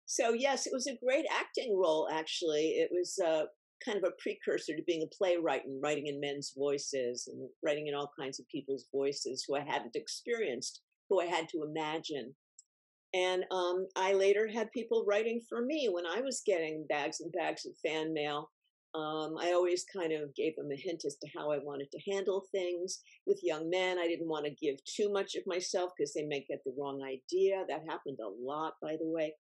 So 0.07 0.35
yes, 0.35 0.67
it 0.67 0.73
was 0.75 0.87
a 0.87 0.99
great 1.03 1.25
acting 1.31 1.79
role. 1.79 2.09
Actually, 2.13 2.73
it 2.73 2.91
was 2.93 3.19
uh, 3.25 3.45
kind 3.85 3.99
of 3.99 4.05
a 4.05 4.23
precursor 4.23 4.77
to 4.77 4.83
being 4.87 5.03
a 5.03 5.17
playwright 5.17 5.65
and 5.65 5.83
writing 5.83 6.07
in 6.07 6.21
men's 6.21 6.53
voices 6.57 7.29
and 7.31 7.49
writing 7.65 7.87
in 7.89 7.95
all 7.95 8.11
kinds 8.19 8.41
of 8.41 8.49
people's 8.49 8.87
voices 8.93 9.45
who 9.47 9.57
I 9.57 9.61
hadn't 9.61 9.97
experienced, 9.97 10.81
who 11.09 11.21
I 11.21 11.27
had 11.27 11.49
to 11.51 11.65
imagine. 11.65 12.35
And 13.15 13.45
um, 13.51 13.87
I 13.97 14.15
later 14.15 14.49
had 14.49 14.73
people 14.73 15.05
writing 15.07 15.41
for 15.49 15.63
me 15.63 15.91
when 15.93 16.07
I 16.07 16.21
was 16.23 16.43
getting 16.47 16.87
bags 16.89 17.21
and 17.21 17.33
bags 17.33 17.67
of 17.67 17.73
fan 17.85 18.15
mail. 18.15 18.51
Um, 18.95 19.37
I 19.39 19.53
always 19.53 19.85
kind 19.85 20.13
of 20.13 20.35
gave 20.35 20.55
them 20.57 20.71
a 20.71 20.77
hint 20.77 21.05
as 21.07 21.17
to 21.17 21.29
how 21.35 21.51
I 21.51 21.59
wanted 21.59 21.91
to 21.93 22.13
handle 22.13 22.45
things. 22.53 23.01
With 23.27 23.41
young 23.43 23.71
men, 23.71 23.99
I 23.99 24.07
didn't 24.07 24.29
want 24.29 24.47
to 24.47 24.55
give 24.55 24.77
too 24.85 25.11
much 25.11 25.35
of 25.35 25.43
myself 25.47 25.93
because 25.97 26.13
they 26.13 26.25
may 26.25 26.45
get 26.49 26.61
the 26.65 26.75
wrong 26.79 27.03
idea. 27.03 27.65
That 27.69 27.85
happened 27.89 28.19
a 28.23 28.29
lot, 28.29 28.75
by 28.83 28.97
the 28.99 29.09
way. 29.09 29.35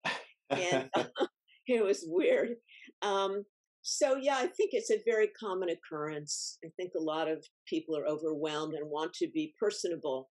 And 0.51 0.89
uh, 0.95 1.05
it 1.67 1.85
was 1.85 2.05
weird. 2.07 2.57
Um, 3.03 3.45
so, 3.83 4.17
yeah, 4.17 4.37
I 4.37 4.47
think 4.47 4.71
it's 4.73 4.91
a 4.91 5.03
very 5.05 5.29
common 5.29 5.69
occurrence. 5.71 6.59
I 6.65 6.69
think 6.77 6.93
a 6.97 7.03
lot 7.03 7.29
of 7.29 7.45
people 7.67 7.97
are 7.99 8.07
overwhelmed 8.07 8.75
and 8.75 8.89
want 8.89 9.13
to 9.15 9.29
be 9.35 9.55
personable, 9.59 10.31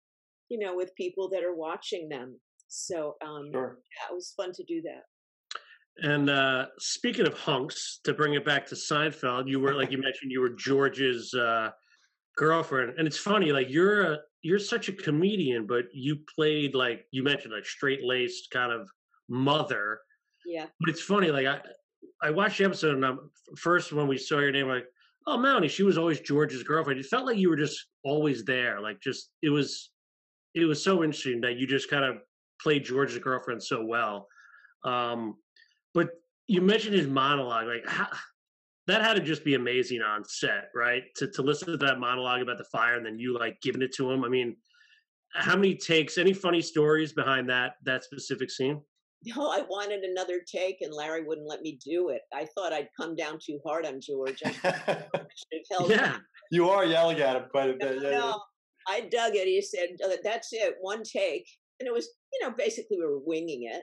you 0.49 0.59
know, 0.59 0.77
with 0.77 0.95
people 0.95 1.29
that 1.31 1.43
are 1.43 1.55
watching 1.55 2.09
them. 2.09 2.39
So, 2.69 3.17
um, 3.27 3.51
sure. 3.53 3.79
yeah, 3.97 4.13
it 4.13 4.15
was 4.15 4.33
fun 4.37 4.53
to 4.53 4.65
do 4.65 4.81
that. 4.83 5.03
And 6.09 6.31
uh, 6.31 6.67
speaking 6.79 7.27
of 7.27 7.35
hunks, 7.35 7.99
to 8.05 8.15
bring 8.15 8.35
it 8.35 8.45
back 8.45 8.67
to 8.67 8.77
Seinfeld, 8.77 9.49
you 9.49 9.59
were 9.59 9.75
like 9.75 9.91
you 9.91 9.99
mentioned, 9.99 10.31
you 10.31 10.41
were 10.41 10.51
George's 10.51 11.35
uh, 11.35 11.71
girlfriend, 12.37 12.95
and 12.97 13.07
it's 13.07 13.19
funny, 13.19 13.53
like 13.53 13.69
you're 13.69 14.13
a 14.13 14.19
you're 14.43 14.61
such 14.61 14.89
a 14.89 14.93
comedian, 14.93 15.67
but 15.67 15.87
you 15.93 16.19
played 16.35 16.75
like 16.75 17.05
you 17.11 17.23
mentioned, 17.23 17.53
like 17.53 17.67
straight 17.67 18.05
laced 18.05 18.51
kind 18.53 18.73
of 18.73 18.89
mother. 19.29 20.01
Yeah. 20.47 20.67
But 20.79 20.89
it's 20.89 21.03
funny, 21.03 21.31
like 21.31 21.47
I 21.47 21.61
I 22.23 22.31
watched 22.31 22.59
the 22.59 22.65
episode 22.65 22.97
and 22.97 23.05
I'm, 23.05 23.31
first 23.57 23.93
when 23.93 24.09
we 24.09 24.19
saw 24.19 24.39
your 24.39 24.53
name, 24.53 24.69
like, 24.69 24.87
oh, 25.27 25.39
Melanie, 25.39 25.69
she 25.69 25.83
was 25.83 25.99
always 25.99 26.21
George's 26.21 26.63
girlfriend. 26.63 27.01
It 27.01 27.07
felt 27.07 27.27
like 27.27 27.39
you 27.39 27.51
were 27.51 27.57
just 27.57 27.87
always 28.05 28.45
there. 28.45 28.81
Like, 28.81 29.01
just 29.01 29.31
it 29.43 29.51
was, 29.51 29.91
it 30.55 30.65
was 30.65 30.83
so 30.83 31.03
interesting 31.03 31.41
that 31.43 31.57
you 31.57 31.67
just 31.67 31.91
kind 31.91 32.05
of 32.05 32.17
played 32.61 32.85
George's 32.85 33.19
girlfriend 33.19 33.63
so 33.63 33.85
well. 33.85 34.27
Um, 34.85 35.37
but 35.95 36.09
you 36.47 36.61
mentioned 36.61 36.95
his 36.95 37.07
monologue, 37.07 37.67
like 37.67 37.87
how, 37.87 38.09
that 38.87 39.03
had 39.03 39.15
to 39.15 39.21
just 39.21 39.45
be 39.45 39.55
amazing 39.55 40.03
on 40.03 40.25
set, 40.25 40.71
right? 40.75 41.05
To 41.17 41.29
to 41.29 41.43
listen 41.43 41.69
to 41.69 41.77
that 41.77 42.01
monologue 42.01 42.43
about 42.43 42.59
the 42.59 42.65
fire 42.65 42.97
and 42.97 43.07
then 43.07 43.19
you 43.19 43.39
like 43.39 43.61
giving 43.63 43.83
it 43.83 43.95
to 43.95 44.11
him. 44.11 44.25
I 44.25 44.29
mean, 44.29 44.57
how 45.33 45.55
many 45.55 45.77
takes? 45.77 46.19
Any 46.19 46.33
funny 46.33 46.61
stories 46.61 47.13
behind 47.13 47.49
that 47.51 47.75
that 47.85 48.03
specific 48.03 48.51
scene? 48.51 48.81
No, 49.25 49.51
I 49.51 49.63
wanted 49.69 50.03
another 50.03 50.41
take, 50.47 50.81
and 50.81 50.95
Larry 50.95 51.25
wouldn't 51.25 51.47
let 51.47 51.61
me 51.61 51.79
do 51.85 52.09
it. 52.09 52.23
I 52.33 52.47
thought 52.55 52.73
I'd 52.73 52.89
come 52.99 53.15
down 53.15 53.39
too 53.45 53.61
hard 53.65 53.85
on 53.85 54.01
George. 54.01 54.43
yeah, 55.89 56.17
you 56.51 56.71
are 56.71 56.87
yelling 56.87 57.21
at 57.21 57.37
him 57.37 57.45
quite 57.51 57.71
a 57.71 57.75
bit. 57.75 58.03
No, 58.03 58.09
yeah, 58.09 58.19
no. 58.19 58.27
Yeah. 58.29 58.35
I 58.89 59.01
dug 59.03 59.33
it. 59.35 59.47
He 59.47 59.61
said, 59.61 59.91
"That's 60.25 60.53
it, 60.53 60.77
one 60.81 61.03
take," 61.03 61.47
and 61.79 61.87
it 61.87 61.93
was, 61.93 62.09
you 62.33 62.41
know, 62.47 62.55
basically 62.57 62.97
we 62.97 63.05
were 63.05 63.19
winging 63.19 63.69
it. 63.71 63.83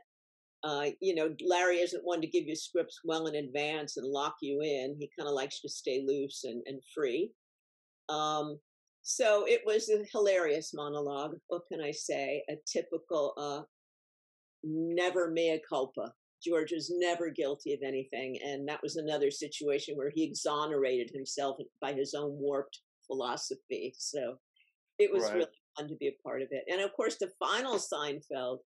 Uh, 0.64 0.90
you 1.02 1.14
know, 1.14 1.36
Larry 1.46 1.78
isn't 1.78 2.04
one 2.04 2.20
to 2.22 2.28
give 2.28 2.46
you 2.46 2.56
scripts 2.56 3.00
well 3.06 3.28
in 3.28 3.36
advance 3.36 3.98
and 3.98 4.08
lock 4.08 4.36
you 4.42 4.62
in. 4.62 4.98
He 5.00 5.10
kind 5.18 5.30
of 5.30 5.36
likes 5.36 5.62
to 5.62 5.70
stay 5.70 6.04
loose 6.06 6.46
and, 6.46 6.64
and 6.66 6.82
free. 6.96 7.32
Um, 8.10 8.60
so 9.04 9.46
it 9.48 9.62
was 9.66 9.90
a 9.90 10.04
hilarious 10.12 10.74
monologue. 10.74 11.36
What 11.48 11.62
can 11.72 11.80
I 11.80 11.92
say? 11.92 12.44
A 12.50 12.56
typical 12.66 13.34
uh, 13.38 13.62
never 14.68 15.30
mea 15.32 15.62
culpa. 15.68 16.14
George 16.44 16.72
was 16.72 16.94
never 16.98 17.30
guilty 17.30 17.74
of 17.74 17.80
anything. 17.84 18.38
And 18.44 18.68
that 18.68 18.82
was 18.84 18.96
another 18.96 19.32
situation 19.32 19.96
where 19.96 20.12
he 20.14 20.24
exonerated 20.24 21.10
himself 21.14 21.58
by 21.82 21.94
his 21.94 22.14
own 22.14 22.38
warped 22.40 22.80
philosophy. 23.08 23.94
So 23.98 24.38
it 25.00 25.12
was 25.12 25.24
right. 25.24 25.36
really 25.36 25.48
fun 25.78 25.88
to 25.88 25.96
be 25.96 26.08
a 26.08 26.24
part 26.24 26.42
of 26.42 26.50
it. 26.52 26.64
And 26.72 26.82
of 26.82 26.94
course, 26.94 27.18
the 27.18 27.32
final 27.40 27.76
Seinfeld, 27.76 28.60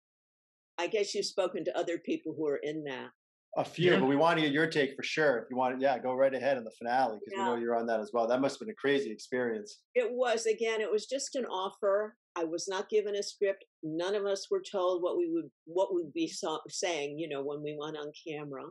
I 0.79 0.87
guess 0.87 1.15
you've 1.15 1.27
spoken 1.27 1.65
to 1.65 1.79
other 1.79 1.99
people 1.99 2.35
who 2.37 2.47
are 2.47 2.61
in 2.63 2.85
that. 2.85 3.11
A 3.57 3.65
few, 3.65 3.93
yeah. 3.93 3.99
but 3.99 4.07
we 4.07 4.15
want 4.15 4.39
to 4.39 4.45
get 4.45 4.53
your 4.53 4.69
take 4.69 4.95
for 4.95 5.03
sure. 5.03 5.39
If 5.39 5.51
you 5.51 5.57
want, 5.57 5.81
yeah, 5.81 5.99
go 5.99 6.15
right 6.15 6.33
ahead 6.33 6.57
in 6.57 6.63
the 6.63 6.71
finale 6.79 7.19
because 7.19 7.37
yeah. 7.37 7.49
we 7.49 7.51
know 7.51 7.61
you're 7.61 7.75
on 7.75 7.87
that 7.87 7.99
as 7.99 8.11
well. 8.13 8.29
That 8.29 8.41
must 8.41 8.55
have 8.55 8.61
been 8.61 8.73
a 8.73 8.77
crazy 8.77 9.11
experience. 9.11 9.81
It 9.97 10.09
was. 10.13 10.47
Again, 10.47 10.81
it 10.81 10.91
was 10.91 11.07
just 11.07 11.35
an 11.35 11.47
offer. 11.47 12.15
I 12.37 12.45
was 12.45 12.69
not 12.69 12.89
given 12.89 13.17
a 13.17 13.23
script. 13.25 13.65
None 13.83 14.15
of 14.15 14.25
us 14.25 14.47
were 14.53 14.63
told 14.63 15.03
what 15.03 15.17
we 15.17 15.31
would 15.33 15.51
what 15.65 15.93
would 15.93 16.13
be 16.13 16.29
so, 16.29 16.61
saying. 16.69 17.19
You 17.19 17.29
know, 17.29 17.43
when 17.43 17.61
we 17.61 17.77
went 17.77 17.97
on 17.97 18.13
camera, 18.27 18.67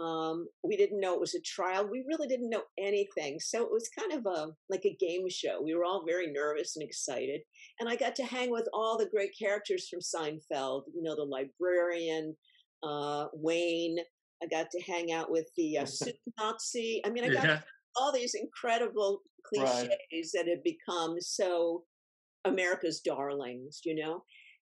um, 0.00 0.46
we 0.62 0.76
didn't 0.76 1.00
know 1.00 1.14
it 1.14 1.20
was 1.20 1.34
a 1.34 1.40
trial. 1.40 1.86
We 1.86 2.04
really 2.08 2.28
didn't 2.28 2.50
know 2.50 2.62
anything. 2.78 3.38
So 3.40 3.62
it 3.62 3.70
was 3.70 3.90
kind 3.98 4.12
of 4.12 4.24
a 4.26 4.52
like 4.70 4.86
a 4.86 4.96
game 4.98 5.28
show. 5.28 5.60
We 5.62 5.74
were 5.74 5.84
all 5.84 6.04
very 6.06 6.32
nervous 6.32 6.76
and 6.76 6.84
excited. 6.84 7.40
And 7.80 7.88
I 7.88 7.96
got 7.96 8.14
to 8.16 8.24
hang 8.24 8.50
with 8.50 8.68
all 8.72 8.96
the 8.96 9.10
great 9.10 9.32
characters 9.38 9.88
from 9.88 10.00
Seinfeld. 10.00 10.84
You 10.94 11.02
know, 11.02 11.16
the 11.16 11.24
librarian, 11.24 12.36
uh, 12.82 13.26
Wayne. 13.32 13.98
I 14.42 14.46
got 14.46 14.70
to 14.70 14.80
hang 14.82 15.12
out 15.12 15.30
with 15.30 15.46
the 15.56 15.78
uh, 15.78 15.84
soup 15.86 16.16
Nazi. 16.38 17.02
I 17.04 17.10
mean, 17.10 17.24
I 17.24 17.28
got 17.28 17.44
yeah. 17.44 17.60
all 17.96 18.12
these 18.12 18.34
incredible 18.34 19.22
cliches 19.44 19.88
right. 19.88 20.30
that 20.34 20.46
had 20.48 20.62
become 20.62 21.20
so 21.20 21.84
America's 22.44 23.00
darlings, 23.00 23.80
you 23.84 23.94
know. 23.94 24.22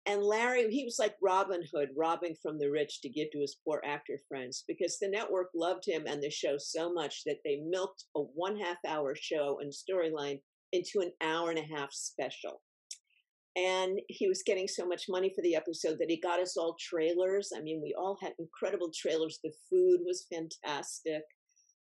And 0.05 0.23
Larry, 0.23 0.71
he 0.71 0.85
was 0.85 0.97
like 0.97 1.15
Robin 1.21 1.61
Hood, 1.71 1.89
robbing 1.95 2.35
from 2.41 2.57
the 2.57 2.71
rich 2.71 3.01
to 3.01 3.09
give 3.09 3.29
to 3.31 3.41
his 3.41 3.57
poor 3.63 3.81
actor 3.85 4.17
friends 4.27 4.63
because 4.67 4.97
the 4.97 5.09
network 5.09 5.49
loved 5.53 5.83
him 5.85 6.05
and 6.07 6.23
the 6.23 6.31
show 6.31 6.57
so 6.57 6.91
much 6.91 7.23
that 7.25 7.39
they 7.43 7.61
milked 7.67 8.05
a 8.15 8.21
one 8.21 8.57
half 8.57 8.77
hour 8.87 9.15
show 9.15 9.59
and 9.61 9.71
storyline 9.71 10.39
into 10.71 11.01
an 11.01 11.11
hour 11.21 11.51
and 11.51 11.59
a 11.59 11.75
half 11.75 11.91
special. 11.91 12.61
And 13.55 13.99
he 14.07 14.27
was 14.27 14.43
getting 14.43 14.67
so 14.67 14.87
much 14.87 15.05
money 15.09 15.31
for 15.35 15.41
the 15.41 15.55
episode 15.55 15.97
that 15.99 16.09
he 16.09 16.19
got 16.19 16.39
us 16.39 16.55
all 16.55 16.75
trailers. 16.79 17.51
I 17.55 17.61
mean, 17.61 17.81
we 17.81 17.95
all 17.97 18.17
had 18.21 18.33
incredible 18.39 18.91
trailers. 18.95 19.39
The 19.43 19.51
food 19.69 20.01
was 20.05 20.27
fantastic. 20.31 21.23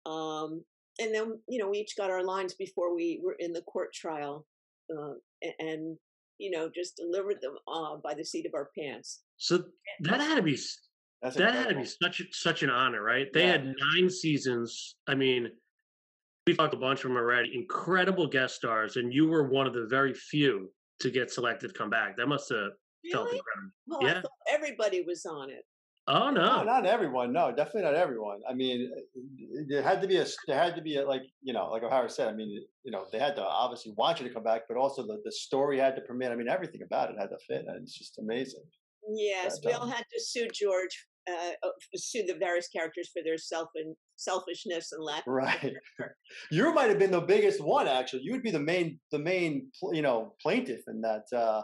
Um, 0.05 0.63
and 0.99 1.13
then, 1.13 1.39
you 1.47 1.59
know, 1.59 1.69
we 1.69 1.79
each 1.79 1.95
got 1.97 2.09
our 2.09 2.23
lines 2.23 2.53
before 2.53 2.95
we 2.95 3.21
were 3.23 3.35
in 3.39 3.53
the 3.53 3.61
court 3.61 3.93
trial. 3.93 4.47
Uh, 4.89 5.13
and 5.59 5.97
you 6.41 6.49
know, 6.49 6.69
just 6.73 6.97
delivered 6.97 7.39
them 7.39 7.55
uh, 7.67 7.97
by 8.03 8.15
the 8.15 8.25
seat 8.25 8.47
of 8.47 8.53
our 8.55 8.69
pants. 8.77 9.21
So 9.37 9.63
that 10.01 10.19
had 10.19 10.35
to 10.35 10.41
be 10.41 10.57
That's 11.21 11.35
that 11.35 11.49
incredible. 11.49 11.59
had 11.59 11.69
to 11.69 11.75
be 11.75 11.85
such 11.85 12.21
such 12.31 12.63
an 12.63 12.71
honor, 12.71 13.03
right? 13.03 13.27
They 13.31 13.43
yeah. 13.43 13.51
had 13.51 13.75
nine 13.93 14.09
seasons. 14.09 14.95
I 15.07 15.13
mean, 15.13 15.49
we 16.47 16.55
talked 16.55 16.73
a 16.73 16.77
bunch 16.77 17.03
of 17.03 17.09
them 17.09 17.17
already. 17.17 17.51
Incredible 17.53 18.27
guest 18.27 18.55
stars, 18.55 18.97
and 18.97 19.13
you 19.13 19.27
were 19.27 19.47
one 19.47 19.67
of 19.67 19.73
the 19.73 19.85
very 19.87 20.15
few 20.15 20.71
to 21.01 21.11
get 21.11 21.31
selected 21.31 21.73
come 21.73 21.89
back. 21.89 22.17
That 22.17 22.27
must 22.27 22.49
have 22.49 22.71
really? 23.03 23.13
felt 23.13 23.27
incredible. 23.27 23.71
Well, 23.87 24.03
yeah, 24.03 24.21
everybody 24.49 25.01
was 25.01 25.25
on 25.25 25.49
it. 25.49 25.63
Oh 26.07 26.31
no. 26.31 26.57
no. 26.57 26.63
not 26.63 26.85
everyone. 26.85 27.31
No, 27.31 27.49
definitely 27.49 27.83
not 27.83 27.93
everyone. 27.93 28.39
I 28.49 28.53
mean, 28.53 28.91
there 29.69 29.83
had 29.83 30.01
to 30.01 30.07
be 30.07 30.17
a 30.17 30.25
there 30.47 30.57
had 30.57 30.75
to 30.75 30.81
be 30.81 30.97
a, 30.97 31.07
like 31.07 31.21
you 31.41 31.53
know, 31.53 31.69
like 31.69 31.83
O'Hara 31.83 32.09
said. 32.09 32.27
I 32.27 32.33
mean, 32.33 32.63
you 32.83 32.91
know, 32.91 33.05
they 33.11 33.19
had 33.19 33.35
to 33.35 33.43
obviously 33.43 33.93
want 33.95 34.19
you 34.19 34.27
to 34.27 34.33
come 34.33 34.43
back, 34.43 34.63
but 34.67 34.77
also 34.77 35.03
the 35.03 35.21
the 35.23 35.31
story 35.31 35.77
had 35.79 35.95
to 35.95 36.01
permit. 36.01 36.31
I 36.31 36.35
mean, 36.35 36.49
everything 36.49 36.81
about 36.83 37.11
it 37.11 37.17
had 37.19 37.29
to 37.29 37.37
fit, 37.47 37.65
and 37.67 37.83
it's 37.83 37.97
just 37.97 38.17
amazing. 38.17 38.63
Yes, 39.13 39.59
we 39.65 39.73
all 39.73 39.87
had 39.87 40.05
to 40.11 40.19
sue 40.19 40.47
George, 40.53 41.07
uh, 41.29 41.51
uh, 41.63 41.69
sue 41.95 42.23
the 42.25 42.35
various 42.35 42.67
characters 42.67 43.09
for 43.13 43.21
their 43.23 43.37
self 43.37 43.69
and 43.75 43.95
selfishness 44.21 44.91
and 44.91 45.03
lack. 45.03 45.23
Right. 45.25 45.73
you 46.51 46.73
might 46.73 46.89
have 46.89 46.99
been 46.99 47.11
the 47.11 47.21
biggest 47.21 47.61
one. 47.61 47.87
Actually, 47.87 48.23
you 48.23 48.31
would 48.31 48.43
be 48.43 48.51
the 48.51 48.59
main 48.59 48.99
the 49.11 49.19
main 49.19 49.67
you 49.91 50.01
know 50.01 50.33
plaintiff 50.41 50.81
in 50.87 51.01
that. 51.01 51.25
uh 51.35 51.61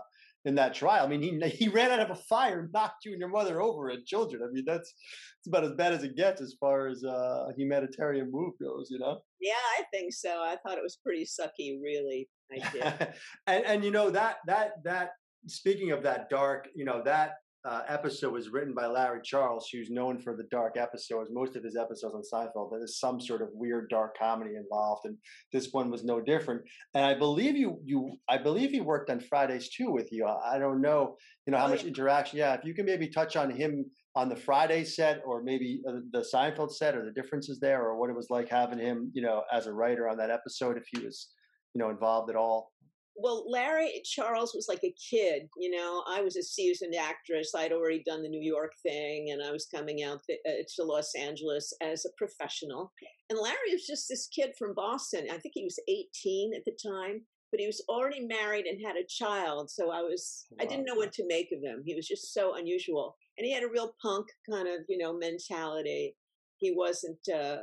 in 0.47 0.55
that 0.55 0.73
trial. 0.73 1.05
I 1.05 1.09
mean, 1.09 1.21
he 1.21 1.49
he 1.49 1.67
ran 1.67 1.91
out 1.91 1.99
of 1.99 2.09
a 2.09 2.21
fire 2.23 2.61
and 2.61 2.71
knocked 2.71 3.03
you 3.03 3.11
and 3.11 3.19
your 3.19 3.29
mother 3.29 3.61
over 3.61 3.89
and 3.89 4.05
children. 4.05 4.41
I 4.43 4.51
mean, 4.51 4.63
that's 4.65 4.93
it's 5.39 5.47
about 5.47 5.65
as 5.65 5.73
bad 5.73 5.91
as 5.91 6.03
it 6.03 6.15
gets 6.15 6.41
as 6.41 6.55
far 6.57 6.87
as 6.87 7.03
uh, 7.03 7.47
a 7.49 7.53
humanitarian 7.57 8.31
move 8.31 8.53
goes. 8.61 8.87
You 8.89 8.99
know? 8.99 9.19
Yeah, 9.41 9.53
I 9.77 9.83
think 9.91 10.13
so. 10.13 10.29
I 10.29 10.55
thought 10.55 10.77
it 10.77 10.83
was 10.83 10.99
pretty 11.03 11.25
sucky, 11.25 11.77
really. 11.83 12.29
I 12.51 12.69
did. 12.71 13.13
and 13.47 13.65
and 13.65 13.83
you 13.83 13.91
know 13.91 14.09
that 14.09 14.37
that 14.47 14.83
that 14.85 15.11
speaking 15.47 15.91
of 15.91 16.01
that 16.03 16.29
dark, 16.29 16.69
you 16.73 16.85
know 16.85 17.01
that 17.03 17.31
uh, 17.67 17.81
episode 17.89 18.31
was 18.31 18.49
written 18.49 18.73
by 18.73 18.87
Larry 18.87 19.19
Charles, 19.23 19.67
who's 19.71 19.89
known 19.89 20.19
for 20.19 20.37
the 20.37 20.47
dark 20.49 20.77
episodes. 20.77 21.29
Most 21.33 21.57
of 21.57 21.63
his 21.63 21.75
episodes 21.75 22.15
on 22.15 22.21
Seinfeld, 22.21 22.69
there's 22.71 22.99
some 22.99 23.19
sort 23.19 23.41
of 23.41 23.49
weird 23.51 23.89
dark 23.89 24.17
comedy 24.17 24.51
involved, 24.55 25.01
and 25.05 25.17
this 25.51 25.69
one 25.73 25.91
was 25.91 26.05
no 26.05 26.21
different. 26.21 26.61
And 26.93 27.03
I 27.03 27.13
believe 27.13 27.57
you, 27.57 27.79
you, 27.83 28.11
I 28.29 28.37
believe 28.37 28.71
he 28.71 28.79
worked 28.79 29.09
on 29.09 29.19
Fridays 29.19 29.69
too 29.69 29.91
with 29.91 30.13
you. 30.13 30.25
I 30.25 30.57
don't 30.57 30.81
know, 30.81 31.17
you 31.45 31.51
know, 31.51 31.57
how 31.57 31.67
much 31.67 31.83
interaction. 31.83 32.39
Yeah, 32.39 32.53
if 32.53 32.63
you 32.63 32.73
can 32.73 32.85
maybe 32.85 33.09
touch 33.09 33.35
on 33.35 33.51
him 33.51 33.85
on 34.15 34.29
the 34.29 34.35
Friday 34.35 34.85
set, 34.85 35.21
or 35.25 35.43
maybe 35.43 35.81
uh, 35.87 35.99
the 36.13 36.25
Seinfeld 36.33 36.71
set, 36.71 36.95
or 36.95 37.03
the 37.03 37.21
differences 37.21 37.59
there, 37.59 37.83
or 37.83 37.99
what 37.99 38.09
it 38.09 38.15
was 38.15 38.27
like 38.29 38.47
having 38.47 38.79
him, 38.79 39.11
you 39.13 39.21
know, 39.21 39.43
as 39.51 39.67
a 39.67 39.73
writer 39.73 40.07
on 40.07 40.17
that 40.17 40.31
episode, 40.31 40.77
if 40.77 40.85
he 40.91 41.03
was, 41.03 41.31
you 41.75 41.79
know, 41.79 41.89
involved 41.89 42.29
at 42.29 42.37
all 42.37 42.71
well, 43.17 43.49
Larry 43.49 44.01
Charles 44.05 44.53
was 44.53 44.67
like 44.69 44.83
a 44.83 44.93
kid. 45.09 45.49
You 45.57 45.71
know, 45.71 46.03
I 46.07 46.21
was 46.21 46.37
a 46.37 46.43
seasoned 46.43 46.93
actress. 46.95 47.51
I'd 47.55 47.73
already 47.73 48.03
done 48.05 48.21
the 48.21 48.29
New 48.29 48.41
York 48.41 48.73
thing, 48.83 49.31
and 49.31 49.41
I 49.41 49.51
was 49.51 49.67
coming 49.73 50.03
out 50.03 50.21
th- 50.27 50.39
uh, 50.47 50.63
to 50.75 50.83
Los 50.83 51.15
Angeles 51.15 51.73
as 51.81 52.05
a 52.05 52.09
professional. 52.15 52.91
And 53.31 53.39
Larry 53.39 53.73
was 53.73 53.87
just 53.87 54.07
this 54.07 54.27
kid 54.27 54.51
from 54.57 54.75
Boston. 54.75 55.27
I 55.31 55.37
think 55.39 55.53
he 55.55 55.63
was 55.63 55.79
18 55.89 56.53
at 56.55 56.63
the 56.65 56.77
time, 56.85 57.21
but 57.51 57.59
he 57.59 57.65
was 57.65 57.83
already 57.89 58.21
married 58.21 58.65
and 58.65 58.79
had 58.85 58.97
a 58.97 59.07
child. 59.09 59.71
So 59.71 59.89
I 59.89 60.01
was, 60.01 60.45
wow. 60.51 60.63
I 60.63 60.67
didn't 60.67 60.85
know 60.85 60.95
what 60.95 61.11
to 61.13 61.25
make 61.27 61.51
of 61.51 61.63
him. 61.63 61.81
He 61.83 61.95
was 61.95 62.07
just 62.07 62.35
so 62.35 62.55
unusual, 62.55 63.15
and 63.37 63.45
he 63.45 63.51
had 63.51 63.63
a 63.63 63.69
real 63.69 63.95
punk 63.99 64.27
kind 64.47 64.67
of, 64.67 64.81
you 64.87 64.99
know, 64.99 65.17
mentality. 65.17 66.15
He 66.57 66.71
wasn't. 66.71 67.19
Uh, 67.33 67.57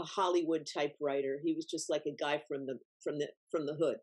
a 0.00 0.04
Hollywood 0.04 0.64
type 0.72 0.94
writer. 1.00 1.40
He 1.42 1.54
was 1.54 1.64
just 1.64 1.90
like 1.90 2.04
a 2.06 2.14
guy 2.14 2.40
from 2.46 2.66
the 2.66 2.78
from 3.02 3.18
the 3.18 3.26
from 3.50 3.66
the 3.66 3.74
hood. 3.74 3.96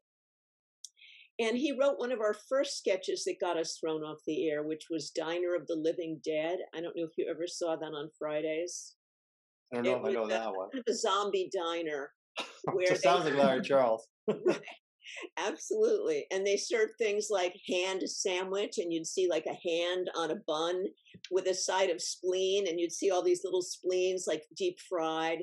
And 1.39 1.57
he 1.57 1.73
wrote 1.77 1.99
one 1.99 2.11
of 2.11 2.21
our 2.21 2.35
first 2.47 2.77
sketches 2.77 3.25
that 3.25 3.41
got 3.41 3.57
us 3.57 3.77
thrown 3.79 4.03
off 4.03 4.19
the 4.25 4.49
air, 4.49 4.63
which 4.63 4.85
was 4.89 5.09
Diner 5.09 5.53
of 5.53 5.67
the 5.67 5.75
Living 5.75 6.21
Dead. 6.23 6.59
I 6.73 6.79
don't 6.79 6.95
know 6.95 7.03
if 7.03 7.17
you 7.17 7.27
ever 7.29 7.45
saw 7.45 7.75
that 7.75 7.85
on 7.93 8.09
Fridays. 8.17 8.93
I 9.73 9.77
don't 9.77 9.85
know 9.85 9.95
it 9.95 9.99
if 9.99 10.05
I 10.05 10.11
know 10.11 10.27
that 10.27 10.55
one. 10.55 10.69
A 10.87 10.93
zombie 10.93 11.49
diner. 11.53 12.11
Where 12.73 12.87
Just 12.87 13.03
sounds 13.03 13.25
like 13.25 13.35
Larry 13.35 13.61
Charles. 13.63 14.07
right. 14.27 14.61
Absolutely. 15.37 16.25
And 16.31 16.45
they 16.45 16.57
served 16.57 16.93
things 16.97 17.27
like 17.29 17.55
hand 17.69 18.01
sandwich, 18.09 18.77
and 18.77 18.91
you'd 18.91 19.07
see 19.07 19.27
like 19.29 19.45
a 19.45 19.69
hand 19.69 20.09
on 20.15 20.31
a 20.31 20.35
bun 20.47 20.85
with 21.31 21.47
a 21.47 21.53
side 21.53 21.89
of 21.89 22.01
spleen, 22.01 22.67
and 22.67 22.79
you'd 22.79 22.91
see 22.91 23.11
all 23.11 23.23
these 23.23 23.43
little 23.43 23.61
spleens 23.61 24.25
like 24.27 24.43
deep 24.57 24.77
fried. 24.89 25.39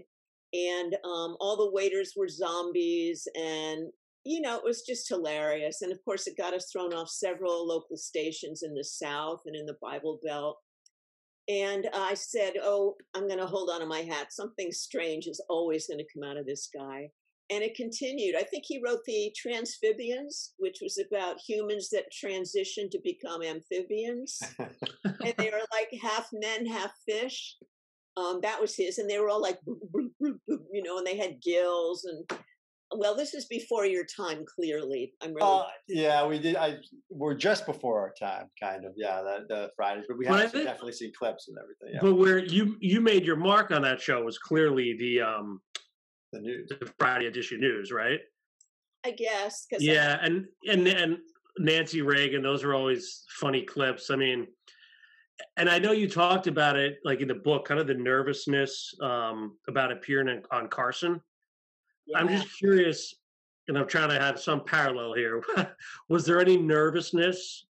And 0.53 0.95
um, 1.05 1.37
all 1.41 1.57
the 1.57 1.71
waiters 1.73 2.13
were 2.17 2.29
zombies, 2.29 3.27
and 3.35 3.91
you 4.25 4.41
know, 4.41 4.57
it 4.57 4.65
was 4.65 4.83
just 4.83 5.09
hilarious. 5.09 5.83
And 5.83 5.93
of 5.93 5.99
course, 6.05 6.27
it 6.27 6.37
got 6.37 6.55
us 6.55 6.71
thrown 6.71 6.93
off 6.95 7.09
several 7.09 7.67
local 7.67 7.97
stations 7.97 8.63
in 8.63 8.75
the 8.75 8.85
South 8.85 9.41
and 9.47 9.57
in 9.57 9.67
the 9.67 9.77
Bible 9.83 10.21
Belt. 10.25 10.59
And 11.49 11.89
I 11.93 12.15
said, 12.15 12.53
Oh, 12.63 12.95
I'm 13.15 13.27
going 13.27 13.41
to 13.41 13.47
hold 13.47 13.69
on 13.71 13.81
to 13.81 13.87
my 13.87 14.01
hat. 14.01 14.33
Something 14.33 14.71
strange 14.71 15.27
is 15.27 15.45
always 15.49 15.89
going 15.89 15.99
to 15.99 16.07
come 16.15 16.29
out 16.29 16.37
of 16.37 16.47
this 16.47 16.69
guy. 16.73 17.11
and 17.51 17.63
it 17.63 17.75
continued. 17.75 18.37
I 18.37 18.45
think 18.45 18.65
he 18.67 18.81
wrote 18.83 19.05
the 19.05 19.35
Transphibians, 19.45 20.51
which 20.59 20.79
was 20.81 20.99
about 20.99 21.41
humans 21.41 21.91
that 21.91 22.11
transition 22.13 22.89
to 22.91 23.01
become 23.03 23.43
amphibians, 23.43 24.41
and 24.59 25.35
they 25.37 25.51
were 25.53 25.67
like 25.73 25.91
half 26.01 26.29
men, 26.33 26.65
half 26.67 26.93
fish. 27.07 27.57
Um, 28.17 28.41
that 28.43 28.61
was 28.61 28.77
his, 28.77 28.99
and 28.99 29.09
they 29.11 29.19
were 29.19 29.29
all 29.29 29.43
like, 29.43 29.59
you 29.67 30.83
know, 30.83 30.99
and 30.99 31.07
they 31.07 31.17
had 31.17 31.43
gills 31.43 32.05
and. 32.05 32.39
Well, 32.95 33.15
this 33.15 33.35
is 33.35 33.47
before 33.47 33.87
your 33.87 34.05
time. 34.05 34.45
Clearly, 34.47 35.13
I'm 35.23 35.35
really. 35.35 35.49
Uh, 35.49 35.65
yeah, 35.89 36.27
we 36.27 36.39
did. 36.39 36.57
I 36.57 36.77
we're 37.11 37.35
just 37.35 37.67
before 37.67 38.01
our 38.01 38.13
time, 38.19 38.47
kind 38.61 38.85
of. 38.85 38.93
Yeah, 38.97 39.23
the, 39.23 39.47
the 39.49 39.71
Fridays, 39.77 40.05
but 40.09 40.19
we 40.19 40.27
have 40.27 40.53
think, 40.53 40.65
definitely 40.65 40.93
seen 40.93 41.13
clips 41.19 41.49
and 41.49 41.57
everything. 41.59 41.95
Yeah. 41.95 42.01
But 42.01 42.17
where 42.17 42.39
you 42.39 42.77
you 42.81 43.01
made 43.01 43.25
your 43.25 43.37
mark 43.37 43.71
on 43.71 43.83
that 43.83 44.01
show 44.01 44.23
was 44.23 44.39
clearly 44.39 44.97
the 44.99 45.21
um 45.21 45.61
the 46.33 46.41
news, 46.41 46.69
the 46.69 46.93
Friday 46.99 47.27
edition 47.27 47.61
news, 47.61 47.93
right? 47.93 48.21
I 49.05 49.11
guess. 49.13 49.67
yeah, 49.79 50.19
I, 50.21 50.27
and 50.27 50.47
and 50.69 50.87
and 50.87 51.19
Nancy 51.59 52.03
Reagan, 52.03 52.43
those 52.43 52.65
are 52.65 52.75
always 52.75 53.25
funny 53.41 53.63
clips. 53.63 54.11
I 54.11 54.17
mean, 54.17 54.47
and 55.57 55.69
I 55.69 55.79
know 55.79 55.93
you 55.93 56.09
talked 56.09 56.47
about 56.47 56.77
it, 56.77 56.99
like 57.05 57.21
in 57.21 57.29
the 57.29 57.35
book, 57.35 57.67
kind 57.67 57.81
of 57.81 57.87
the 57.87 57.95
nervousness 57.95 58.95
um, 59.03 59.57
about 59.69 59.93
appearing 59.93 60.43
on 60.51 60.69
Carson. 60.69 61.21
Yeah. 62.07 62.19
I'm 62.19 62.29
just 62.29 62.57
curious, 62.59 63.15
and 63.69 63.79
I'm 63.79 63.89
trying 63.89 64.11
to 64.11 64.19
have 64.19 64.41
some 64.41 64.65
parallel 64.65 65.15
here. 65.15 65.43
was 66.09 66.25
there 66.27 66.41
any 66.41 66.57
nervousness, 66.57 67.67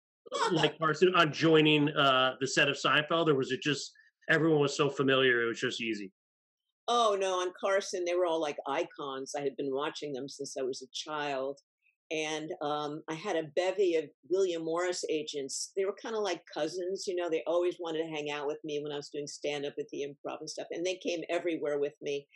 like 0.52 0.78
Carson, 0.78 1.14
on 1.14 1.32
joining 1.32 1.88
uh, 1.90 2.34
the 2.40 2.46
set 2.46 2.68
of 2.68 2.76
Seinfeld, 2.76 3.28
or 3.28 3.34
was 3.34 3.52
it 3.52 3.62
just 3.62 3.92
everyone 4.28 4.60
was 4.60 4.76
so 4.76 4.90
familiar 4.90 5.42
it 5.42 5.46
was 5.46 5.60
just 5.60 5.80
easy? 5.80 6.12
Oh 6.86 7.16
no, 7.20 7.40
on 7.40 7.52
Carson, 7.60 8.04
they 8.04 8.14
were 8.14 8.26
all 8.26 8.40
like 8.40 8.56
icons. 8.66 9.34
I 9.36 9.42
had 9.42 9.56
been 9.56 9.74
watching 9.74 10.12
them 10.12 10.28
since 10.28 10.56
I 10.58 10.62
was 10.62 10.82
a 10.82 10.86
child. 10.92 11.58
And 12.10 12.50
um, 12.62 13.02
I 13.10 13.14
had 13.14 13.36
a 13.36 13.50
bevy 13.54 13.96
of 13.96 14.04
William 14.30 14.64
Morris 14.64 15.04
agents. 15.10 15.72
They 15.76 15.84
were 15.84 15.94
kind 16.00 16.16
of 16.16 16.22
like 16.22 16.42
cousins, 16.52 17.04
you 17.06 17.14
know. 17.14 17.28
They 17.28 17.42
always 17.46 17.76
wanted 17.78 17.98
to 18.04 18.08
hang 18.08 18.30
out 18.30 18.46
with 18.46 18.56
me 18.64 18.80
when 18.82 18.92
I 18.92 18.96
was 18.96 19.10
doing 19.10 19.26
stand 19.26 19.66
up 19.66 19.74
at 19.78 19.88
the 19.92 20.06
improv 20.06 20.40
and 20.40 20.48
stuff. 20.48 20.68
And 20.70 20.84
they 20.84 20.96
came 20.96 21.20
everywhere 21.28 21.78
with 21.78 21.92
me. 22.00 22.26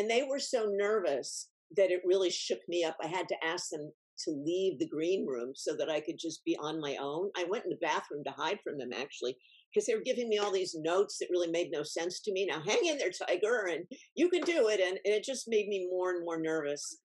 And 0.00 0.08
they 0.10 0.22
were 0.22 0.38
so 0.38 0.64
nervous 0.72 1.50
that 1.76 1.90
it 1.90 2.00
really 2.06 2.30
shook 2.30 2.60
me 2.68 2.84
up. 2.84 2.96
I 3.04 3.06
had 3.06 3.28
to 3.28 3.44
ask 3.44 3.68
them 3.68 3.92
to 4.24 4.30
leave 4.30 4.78
the 4.78 4.88
green 4.88 5.26
room 5.26 5.52
so 5.54 5.76
that 5.76 5.90
I 5.90 6.00
could 6.00 6.18
just 6.18 6.42
be 6.42 6.56
on 6.56 6.80
my 6.80 6.96
own. 6.98 7.28
I 7.36 7.44
went 7.44 7.64
in 7.64 7.70
the 7.70 7.86
bathroom 7.86 8.24
to 8.24 8.30
hide 8.30 8.60
from 8.64 8.78
them 8.78 8.94
actually 8.98 9.36
because 9.68 9.86
they 9.86 9.94
were 9.94 10.00
giving 10.00 10.30
me 10.30 10.38
all 10.38 10.52
these 10.52 10.74
notes 10.74 11.18
that 11.18 11.28
really 11.30 11.50
made 11.50 11.68
no 11.70 11.82
sense 11.82 12.20
to 12.20 12.32
me. 12.32 12.46
Now 12.46 12.62
hang 12.66 12.86
in 12.86 12.96
there, 12.96 13.10
Tiger, 13.10 13.66
and 13.70 13.84
you 14.14 14.30
can 14.30 14.40
do 14.40 14.68
it. 14.68 14.80
And, 14.80 14.98
and 15.04 15.14
it 15.14 15.22
just 15.22 15.48
made 15.48 15.68
me 15.68 15.86
more 15.90 16.12
and 16.12 16.24
more 16.24 16.40
nervous. 16.40 16.96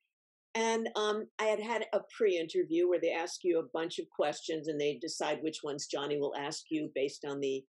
And 0.56 0.88
um, 0.96 1.28
I 1.38 1.44
had 1.44 1.60
had 1.60 1.88
a 1.92 2.00
pre-interview 2.18 2.88
where 2.88 3.02
they 3.02 3.12
ask 3.12 3.42
you 3.44 3.60
a 3.60 3.78
bunch 3.78 4.00
of 4.00 4.10
questions 4.10 4.70
and 4.70 4.80
they 4.80 5.00
decide 5.02 5.40
which 5.42 5.60
ones 5.66 5.88
Johnny 5.88 6.18
will 6.18 6.34
ask 6.40 6.64
you 6.70 6.90
based 6.96 7.26
on 7.28 7.42
the 7.42 7.62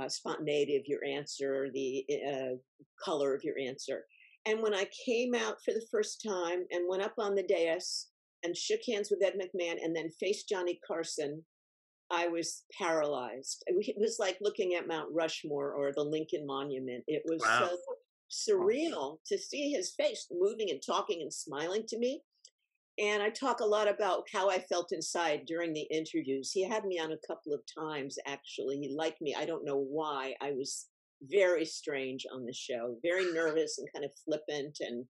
uh, 0.00 0.08
spontaneity 0.08 0.76
of 0.76 0.84
your 0.86 1.04
answer, 1.04 1.68
the 1.74 2.04
uh, 2.26 2.56
color 3.04 3.34
of 3.34 3.44
your 3.44 3.58
answer. 3.58 4.04
And 4.46 4.62
when 4.62 4.74
I 4.74 4.86
came 5.06 5.34
out 5.34 5.62
for 5.64 5.72
the 5.72 5.86
first 5.90 6.22
time 6.26 6.64
and 6.70 6.88
went 6.88 7.02
up 7.02 7.14
on 7.18 7.34
the 7.34 7.42
dais 7.42 8.08
and 8.42 8.56
shook 8.56 8.80
hands 8.86 9.10
with 9.10 9.22
Ed 9.22 9.34
McMahon 9.40 9.82
and 9.82 9.96
then 9.96 10.10
faced 10.20 10.48
Johnny 10.48 10.78
Carson, 10.86 11.42
I 12.10 12.28
was 12.28 12.64
paralyzed. 12.76 13.64
It 13.66 13.96
was 13.98 14.18
like 14.18 14.36
looking 14.40 14.74
at 14.74 14.86
Mount 14.86 15.08
Rushmore 15.12 15.72
or 15.72 15.92
the 15.92 16.02
Lincoln 16.02 16.46
Monument. 16.46 17.02
It 17.06 17.22
was 17.24 17.40
wow. 17.40 17.70
so 17.70 17.78
surreal 18.30 19.18
to 19.26 19.38
see 19.38 19.70
his 19.70 19.92
face 19.92 20.26
moving 20.30 20.70
and 20.70 20.80
talking 20.84 21.22
and 21.22 21.32
smiling 21.32 21.84
to 21.88 21.98
me. 21.98 22.20
And 22.98 23.22
I 23.22 23.30
talk 23.30 23.60
a 23.60 23.66
lot 23.66 23.88
about 23.88 24.24
how 24.32 24.50
I 24.50 24.60
felt 24.60 24.92
inside 24.92 25.46
during 25.46 25.72
the 25.72 25.88
interviews. 25.90 26.52
He 26.52 26.62
had 26.62 26.84
me 26.84 27.00
on 27.00 27.12
a 27.12 27.26
couple 27.26 27.52
of 27.52 27.60
times, 27.76 28.18
actually. 28.26 28.78
He 28.78 28.94
liked 28.94 29.20
me. 29.20 29.34
I 29.34 29.46
don't 29.46 29.64
know 29.64 29.78
why. 29.78 30.34
I 30.40 30.52
was 30.52 30.86
very 31.30 31.64
strange 31.64 32.26
on 32.32 32.44
the 32.44 32.52
show, 32.52 32.96
very 33.02 33.32
nervous 33.32 33.78
and 33.78 33.88
kind 33.92 34.04
of 34.04 34.12
flippant. 34.24 34.78
And 34.80 35.04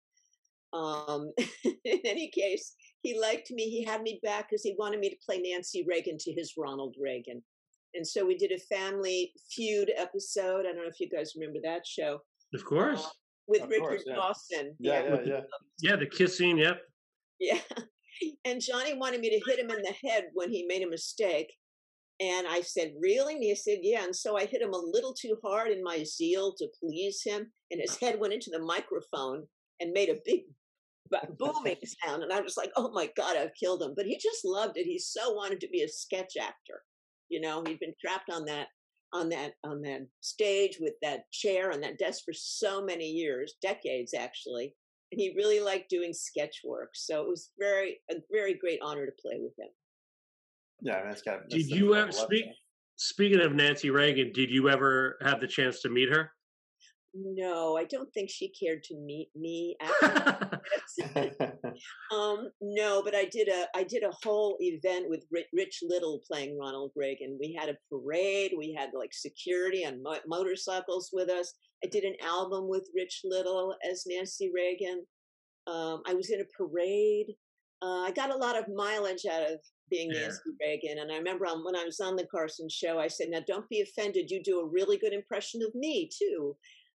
um, 0.72 1.32
in 1.84 2.00
any 2.04 2.30
case, 2.30 2.74
he 3.02 3.18
liked 3.18 3.50
me. 3.50 3.68
He 3.68 3.84
had 3.84 4.02
me 4.02 4.20
back 4.22 4.48
because 4.48 4.62
he 4.62 4.74
wanted 4.78 5.00
me 5.00 5.10
to 5.10 5.16
play 5.24 5.38
Nancy 5.38 5.84
Reagan 5.88 6.18
to 6.18 6.32
his 6.32 6.54
Ronald 6.56 6.96
Reagan. 7.00 7.42
And 7.94 8.06
so 8.06 8.24
we 8.24 8.36
did 8.36 8.50
a 8.50 8.58
family 8.58 9.32
feud 9.52 9.92
episode. 9.96 10.60
I 10.60 10.72
don't 10.72 10.78
know 10.78 10.88
if 10.88 10.98
you 10.98 11.08
guys 11.08 11.34
remember 11.36 11.60
that 11.62 11.86
show. 11.86 12.18
Of 12.52 12.64
course. 12.64 13.04
Uh, 13.04 13.10
with 13.46 13.62
of 13.62 13.68
Richard 13.68 13.82
course, 13.82 14.02
yeah. 14.06 14.14
Dawson. 14.14 14.74
Yeah, 14.78 15.02
yeah, 15.02 15.20
yeah. 15.24 15.40
Yeah, 15.80 15.96
the 15.96 16.06
kissing, 16.06 16.58
yep. 16.58 16.80
Yeah. 17.38 17.58
And 18.44 18.60
Johnny 18.60 18.94
wanted 18.94 19.20
me 19.20 19.28
to 19.30 19.50
hit 19.50 19.58
him 19.58 19.70
in 19.70 19.82
the 19.82 20.08
head 20.08 20.26
when 20.34 20.48
he 20.48 20.64
made 20.68 20.82
a 20.82 20.88
mistake. 20.88 21.52
And 22.20 22.46
I 22.46 22.60
said, 22.60 22.92
Really? 23.00 23.34
And 23.34 23.42
he 23.42 23.54
said, 23.54 23.78
Yeah. 23.82 24.04
And 24.04 24.14
so 24.14 24.36
I 24.36 24.46
hit 24.46 24.62
him 24.62 24.72
a 24.72 24.78
little 24.78 25.12
too 25.12 25.36
hard 25.44 25.70
in 25.70 25.82
my 25.82 26.04
zeal 26.04 26.54
to 26.58 26.68
please 26.80 27.22
him. 27.24 27.50
And 27.70 27.80
his 27.80 27.96
head 27.96 28.20
went 28.20 28.32
into 28.32 28.50
the 28.50 28.64
microphone 28.64 29.44
and 29.80 29.92
made 29.92 30.08
a 30.08 30.20
big 30.24 30.42
booming 31.38 31.76
sound. 32.04 32.22
And 32.22 32.32
I 32.32 32.40
was 32.40 32.56
like, 32.56 32.70
Oh 32.76 32.90
my 32.92 33.10
God, 33.16 33.36
I've 33.36 33.54
killed 33.58 33.82
him. 33.82 33.94
But 33.96 34.06
he 34.06 34.16
just 34.16 34.44
loved 34.44 34.76
it. 34.76 34.86
He 34.86 34.98
so 34.98 35.32
wanted 35.32 35.60
to 35.60 35.68
be 35.68 35.82
a 35.82 35.88
sketch 35.88 36.34
actor. 36.40 36.82
You 37.28 37.40
know, 37.40 37.62
he'd 37.66 37.80
been 37.80 37.94
trapped 38.00 38.30
on 38.30 38.44
that 38.46 38.68
on 39.12 39.28
that 39.28 39.52
on 39.64 39.80
that 39.82 40.02
stage 40.20 40.78
with 40.80 40.94
that 41.02 41.30
chair 41.32 41.70
and 41.70 41.82
that 41.82 41.98
desk 41.98 42.24
for 42.24 42.32
so 42.34 42.82
many 42.84 43.06
years, 43.06 43.54
decades 43.60 44.14
actually. 44.14 44.74
And 45.10 45.20
he 45.20 45.34
really 45.36 45.60
liked 45.60 45.90
doing 45.90 46.12
sketch 46.12 46.60
work. 46.64 46.90
So 46.94 47.22
it 47.22 47.28
was 47.28 47.50
very 47.58 48.00
a 48.10 48.16
very 48.30 48.54
great 48.54 48.80
honor 48.82 49.06
to 49.06 49.12
play 49.20 49.38
with 49.40 49.52
him. 49.58 49.68
Yeah, 50.80 51.02
that's 51.04 51.22
got. 51.22 51.40
That's 51.48 51.54
did 51.54 51.70
you 51.70 51.94
ever 51.94 52.12
speak? 52.12 52.46
Speaking 52.96 53.40
of 53.40 53.52
Nancy 53.52 53.90
Reagan, 53.90 54.30
did 54.32 54.50
you 54.50 54.68
ever 54.68 55.18
have 55.22 55.40
the 55.40 55.48
chance 55.48 55.80
to 55.80 55.88
meet 55.88 56.10
her? 56.10 56.30
No, 57.16 57.76
I 57.76 57.84
don't 57.84 58.12
think 58.12 58.28
she 58.28 58.48
cared 58.48 58.82
to 58.84 58.96
meet 58.96 59.28
me. 59.36 59.76
um, 62.12 62.48
no, 62.60 63.02
but 63.04 63.14
I 63.14 63.26
did 63.30 63.46
a 63.48 63.66
I 63.74 63.84
did 63.84 64.02
a 64.02 64.12
whole 64.24 64.56
event 64.58 65.08
with 65.08 65.24
Rich 65.52 65.80
Little 65.82 66.20
playing 66.28 66.58
Ronald 66.58 66.90
Reagan. 66.96 67.38
We 67.40 67.56
had 67.58 67.68
a 67.68 67.76
parade. 67.88 68.52
We 68.58 68.74
had 68.76 68.90
like 68.98 69.12
security 69.12 69.86
on 69.86 70.02
mo- 70.02 70.18
motorcycles 70.26 71.10
with 71.12 71.30
us. 71.30 71.54
I 71.84 71.86
did 71.86 72.02
an 72.02 72.16
album 72.20 72.68
with 72.68 72.88
Rich 72.96 73.20
Little 73.24 73.76
as 73.88 74.04
Nancy 74.08 74.50
Reagan. 74.52 75.06
Um, 75.68 76.02
I 76.06 76.14
was 76.14 76.30
in 76.30 76.40
a 76.40 76.56
parade. 76.58 77.36
Uh, 77.80 78.02
I 78.02 78.10
got 78.10 78.30
a 78.30 78.36
lot 78.36 78.58
of 78.58 78.64
mileage 78.74 79.24
out 79.30 79.42
of 79.42 79.60
being 79.90 80.10
yeah. 80.12 80.22
Nancy 80.22 80.50
Reagan. 80.60 80.98
And 80.98 81.12
I 81.12 81.16
remember 81.16 81.46
on, 81.46 81.64
when 81.64 81.76
I 81.76 81.84
was 81.84 82.00
on 82.00 82.16
the 82.16 82.26
Carson 82.26 82.68
show, 82.68 82.98
I 82.98 83.08
said, 83.08 83.28
Now 83.30 83.40
don't 83.46 83.68
be 83.68 83.80
offended. 83.80 84.30
You 84.30 84.42
do 84.42 84.60
a 84.60 84.68
really 84.68 84.98
good 84.98 85.12
impression 85.12 85.62
of 85.62 85.74
me, 85.74 86.08
too. 86.16 86.56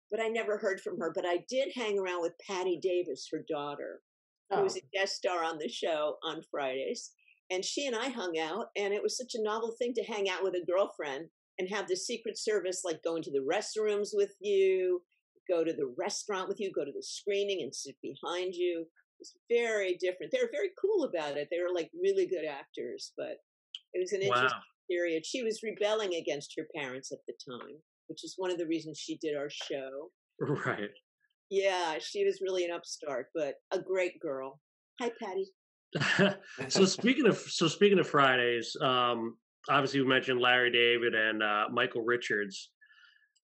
But 0.09 0.21
I 0.21 0.27
never 0.27 0.57
heard 0.57 0.79
from 0.79 0.99
her. 0.99 1.11
But 1.13 1.25
I 1.25 1.43
did 1.49 1.69
hang 1.75 1.99
around 1.99 2.21
with 2.21 2.33
Patti 2.47 2.79
Davis, 2.81 3.27
her 3.31 3.43
daughter, 3.49 4.01
oh. 4.51 4.57
who 4.57 4.63
was 4.63 4.77
a 4.77 4.81
oh. 4.81 4.89
guest 4.93 5.15
star 5.15 5.43
on 5.43 5.57
the 5.57 5.69
show 5.69 6.15
on 6.23 6.41
Fridays. 6.49 7.11
And 7.49 7.63
she 7.63 7.87
and 7.87 7.95
I 7.95 8.09
hung 8.09 8.37
out, 8.37 8.67
and 8.75 8.93
it 8.93 9.01
was 9.01 9.17
such 9.17 9.33
a 9.35 9.41
novel 9.41 9.73
thing 9.77 9.93
to 9.95 10.03
hang 10.03 10.29
out 10.29 10.43
with 10.43 10.53
a 10.53 10.65
girlfriend 10.69 11.27
and 11.59 11.69
have 11.69 11.87
the 11.87 11.95
Secret 11.95 12.37
Service 12.37 12.81
like 12.83 13.01
go 13.03 13.15
into 13.15 13.31
the 13.31 13.39
restrooms 13.39 14.09
with 14.13 14.33
you, 14.41 15.01
go 15.49 15.63
to 15.63 15.71
the 15.71 15.93
restaurant 15.97 16.49
with 16.49 16.59
you, 16.59 16.71
go 16.73 16.83
to 16.83 16.91
the 16.91 17.03
screening 17.03 17.61
and 17.61 17.73
sit 17.73 17.95
behind 18.01 18.53
you 18.53 18.85
was 19.19 19.35
very 19.49 19.97
different. 19.99 20.31
They 20.31 20.39
were 20.41 20.51
very 20.51 20.71
cool 20.79 21.05
about 21.05 21.37
it. 21.37 21.47
They 21.51 21.59
were 21.59 21.73
like 21.73 21.89
really 21.99 22.27
good 22.27 22.45
actors, 22.45 23.13
but 23.17 23.37
it 23.93 23.99
was 23.99 24.11
an 24.13 24.21
interesting 24.21 24.49
wow. 24.49 24.89
period. 24.89 25.25
She 25.25 25.43
was 25.43 25.63
rebelling 25.63 26.15
against 26.15 26.53
her 26.57 26.67
parents 26.75 27.11
at 27.11 27.19
the 27.27 27.33
time, 27.49 27.75
which 28.07 28.23
is 28.23 28.35
one 28.37 28.51
of 28.51 28.57
the 28.57 28.67
reasons 28.67 28.97
she 28.97 29.17
did 29.17 29.35
our 29.35 29.49
show. 29.49 30.11
Right. 30.39 30.91
Yeah, 31.49 31.95
she 31.99 32.25
was 32.25 32.41
really 32.41 32.65
an 32.65 32.71
upstart, 32.71 33.27
but 33.33 33.55
a 33.71 33.79
great 33.79 34.19
girl. 34.19 34.59
Hi, 34.99 35.11
Patti. 35.21 36.35
so 36.67 36.85
speaking 36.85 37.27
of 37.27 37.37
so 37.37 37.67
speaking 37.67 37.99
of 37.99 38.07
Fridays, 38.07 38.75
um, 38.81 39.37
obviously 39.69 40.01
we 40.01 40.07
mentioned 40.07 40.41
Larry 40.41 40.71
David 40.71 41.15
and 41.15 41.41
uh, 41.41 41.65
Michael 41.71 42.03
Richards. 42.03 42.71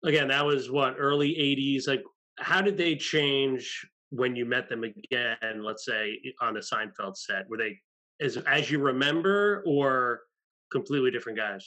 Again, 0.05 0.29
that 0.29 0.45
was 0.45 0.71
what 0.71 0.97
early 0.99 1.31
'80s. 1.31 1.87
Like, 1.87 2.03
how 2.41 2.61
did 2.61 2.77
they 2.77 2.97
change 2.97 3.87
when 4.13 4.37
you 4.37 4.45
met 4.45 4.69
them 4.69 4.85
again, 4.85 5.63
let's 5.63 5.85
say 5.87 6.19
on 6.41 6.55
the 6.55 6.61
Seinfeld 6.61 7.17
set? 7.17 7.49
Were 7.49 7.57
they 7.57 7.79
as 8.21 8.37
as 8.37 8.71
you 8.71 8.79
remember, 8.79 9.65
or 9.67 10.21
completely 10.71 11.11
different 11.11 11.39
guys? 11.39 11.67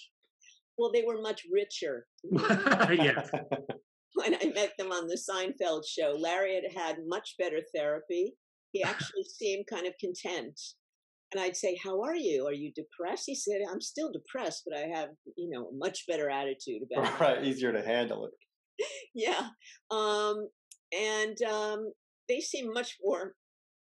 Well, 0.78 0.92
they 0.92 1.04
were 1.04 1.22
much 1.22 1.44
richer. 1.52 2.06
yeah. 2.32 3.26
when 4.14 4.36
I 4.36 4.52
met 4.54 4.74
them 4.78 4.92
on 4.92 5.08
the 5.08 5.18
Seinfeld 5.18 5.84
show, 5.88 6.16
Larry 6.18 6.56
had 6.56 6.72
had 6.76 6.98
much 7.08 7.36
better 7.40 7.62
therapy. 7.74 8.34
He 8.72 8.84
actually 8.92 9.24
seemed 9.24 9.66
kind 9.68 9.88
of 9.88 9.94
content. 10.00 10.60
And 11.34 11.42
I'd 11.42 11.58
say, 11.58 11.78
"How 11.84 12.02
are 12.04 12.16
you? 12.16 12.46
Are 12.46 12.54
you 12.54 12.72
depressed?" 12.74 13.24
He 13.26 13.36
said, 13.36 13.62
"I'm 13.70 13.82
still 13.82 14.12
depressed, 14.12 14.64
but 14.68 14.78
I 14.78 14.88
have, 14.96 15.10
you 15.36 15.50
know, 15.50 15.68
a 15.68 15.74
much 15.74 16.06
better 16.08 16.30
attitude 16.30 16.84
about 16.84 17.12
it." 17.12 17.20
Right, 17.20 17.44
easier 17.44 17.74
to 17.74 17.84
handle 17.84 18.28
it. 18.28 18.86
yeah, 19.16 19.48
um, 19.90 20.48
and 20.94 21.42
um, 21.42 21.92
they 22.28 22.40
seem 22.40 22.74
much 22.74 22.98
more 23.04 23.36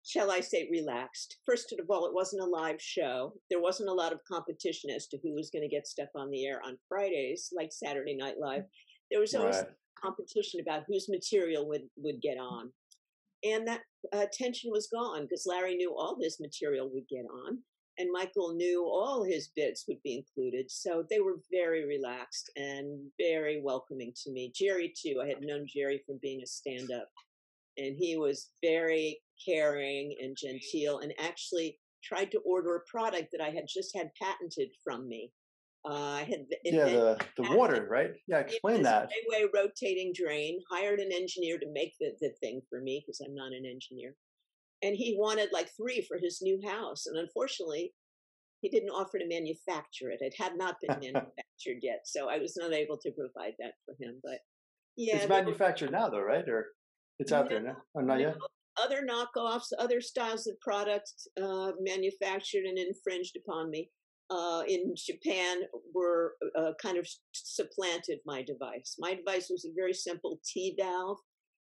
shall 0.07 0.31
I 0.31 0.39
say, 0.39 0.69
relaxed. 0.71 1.37
First 1.45 1.73
of 1.77 1.85
all, 1.89 2.05
it 2.05 2.13
wasn't 2.13 2.41
a 2.41 2.45
live 2.45 2.81
show. 2.81 3.33
There 3.49 3.61
wasn't 3.61 3.89
a 3.89 3.93
lot 3.93 4.13
of 4.13 4.23
competition 4.23 4.89
as 4.89 5.05
to 5.07 5.17
who 5.21 5.33
was 5.33 5.49
going 5.49 5.63
to 5.63 5.75
get 5.75 5.85
stuff 5.85 6.07
on 6.15 6.29
the 6.31 6.45
air 6.45 6.61
on 6.65 6.77
Fridays, 6.87 7.51
like 7.53 7.73
Saturday 7.73 8.15
Night 8.15 8.35
Live. 8.39 8.63
There 9.11 9.19
was 9.19 9.35
always 9.35 9.57
Right. 9.57 9.67
competition 10.01 10.61
about 10.61 10.85
whose 10.87 11.09
material 11.09 11.67
would 11.67 11.89
would 11.97 12.21
get 12.21 12.37
on, 12.37 12.71
and 13.43 13.67
that 13.67 13.81
uh, 14.13 14.27
tension 14.31 14.71
was 14.71 14.87
gone 14.87 15.23
because 15.23 15.45
Larry 15.45 15.75
knew 15.75 15.93
all 15.93 16.17
his 16.21 16.39
material 16.39 16.89
would 16.93 17.07
get 17.09 17.25
on, 17.25 17.61
and 17.97 18.09
Michael 18.13 18.53
knew 18.53 18.85
all 18.85 19.23
his 19.23 19.49
bits 19.57 19.85
would 19.89 20.01
be 20.03 20.15
included. 20.15 20.71
So 20.71 21.03
they 21.09 21.19
were 21.19 21.41
very 21.51 21.85
relaxed 21.85 22.49
and 22.55 23.11
very 23.19 23.59
welcoming 23.61 24.13
to 24.23 24.31
me. 24.31 24.53
Jerry 24.55 24.93
too. 24.95 25.21
I 25.21 25.27
had 25.27 25.41
known 25.41 25.65
Jerry 25.67 26.01
from 26.05 26.17
being 26.21 26.41
a 26.43 26.47
stand-up, 26.47 27.09
and 27.77 27.95
he 27.97 28.17
was 28.17 28.49
very 28.63 29.19
caring 29.45 30.15
and 30.21 30.35
genteel, 30.37 30.99
and 30.99 31.13
actually 31.19 31.79
tried 32.03 32.31
to 32.31 32.39
order 32.39 32.75
a 32.75 32.89
product 32.89 33.29
that 33.31 33.41
I 33.41 33.49
had 33.49 33.65
just 33.67 33.95
had 33.95 34.09
patented 34.21 34.69
from 34.83 35.07
me. 35.07 35.31
Uh, 35.87 35.93
I 35.93 36.23
had 36.23 36.45
Yeah, 36.63 36.85
the 36.85 37.19
the 37.37 37.55
water, 37.55 37.87
right? 37.89 38.11
Yeah, 38.27 38.39
explain 38.39 38.83
that. 38.83 39.09
Way 39.29 39.45
rotating 39.53 40.11
drain. 40.13 40.59
Hired 40.71 40.99
an 40.99 41.11
engineer 41.13 41.57
to 41.59 41.67
make 41.71 41.93
the, 41.99 42.11
the 42.19 42.31
thing 42.41 42.61
for 42.69 42.81
me 42.81 43.03
because 43.05 43.21
I'm 43.21 43.35
not 43.35 43.53
an 43.53 43.65
engineer, 43.65 44.15
and 44.81 44.95
he 44.95 45.15
wanted 45.17 45.49
like 45.53 45.69
three 45.77 46.01
for 46.01 46.17
his 46.21 46.39
new 46.41 46.59
house. 46.67 47.05
And 47.05 47.17
unfortunately, 47.17 47.93
he 48.61 48.69
didn't 48.69 48.89
offer 48.89 49.19
to 49.19 49.27
manufacture 49.27 50.09
it. 50.09 50.19
It 50.19 50.35
had 50.37 50.57
not 50.57 50.75
been 50.81 50.99
manufactured 50.99 51.79
yet, 51.81 52.01
so 52.05 52.27
I 52.27 52.39
was 52.39 52.57
not 52.57 52.73
able 52.73 52.97
to 52.97 53.11
provide 53.11 53.53
that 53.59 53.73
for 53.85 53.95
him. 53.99 54.19
But 54.23 54.39
yeah, 54.97 55.17
it's 55.17 55.29
were 55.29 55.35
manufactured 55.35 55.91
now, 55.91 56.09
though, 56.09 56.21
right? 56.21 56.47
Or 56.49 56.67
it's 57.19 57.31
out 57.31 57.49
there 57.49 57.59
No, 57.61 57.69
now? 57.71 57.77
Oh, 57.95 58.01
not 58.01 58.19
yet. 58.19 58.35
other 58.81 59.01
knockoffs, 59.05 59.71
other 59.79 60.01
styles 60.01 60.47
of 60.47 60.59
products 60.61 61.27
uh, 61.41 61.71
manufactured 61.81 62.65
and 62.65 62.77
infringed 62.77 63.35
upon 63.37 63.69
me 63.69 63.89
uh, 64.29 64.63
in 64.67 64.93
Japan 64.95 65.61
were 65.93 66.33
uh, 66.57 66.71
kind 66.81 66.97
of 66.97 67.07
supplanted 67.33 68.19
my 68.25 68.43
device. 68.43 68.95
My 68.99 69.15
device 69.15 69.47
was 69.49 69.65
a 69.65 69.73
very 69.75 69.93
simple 69.93 70.39
T 70.45 70.75
valve. 70.79 71.17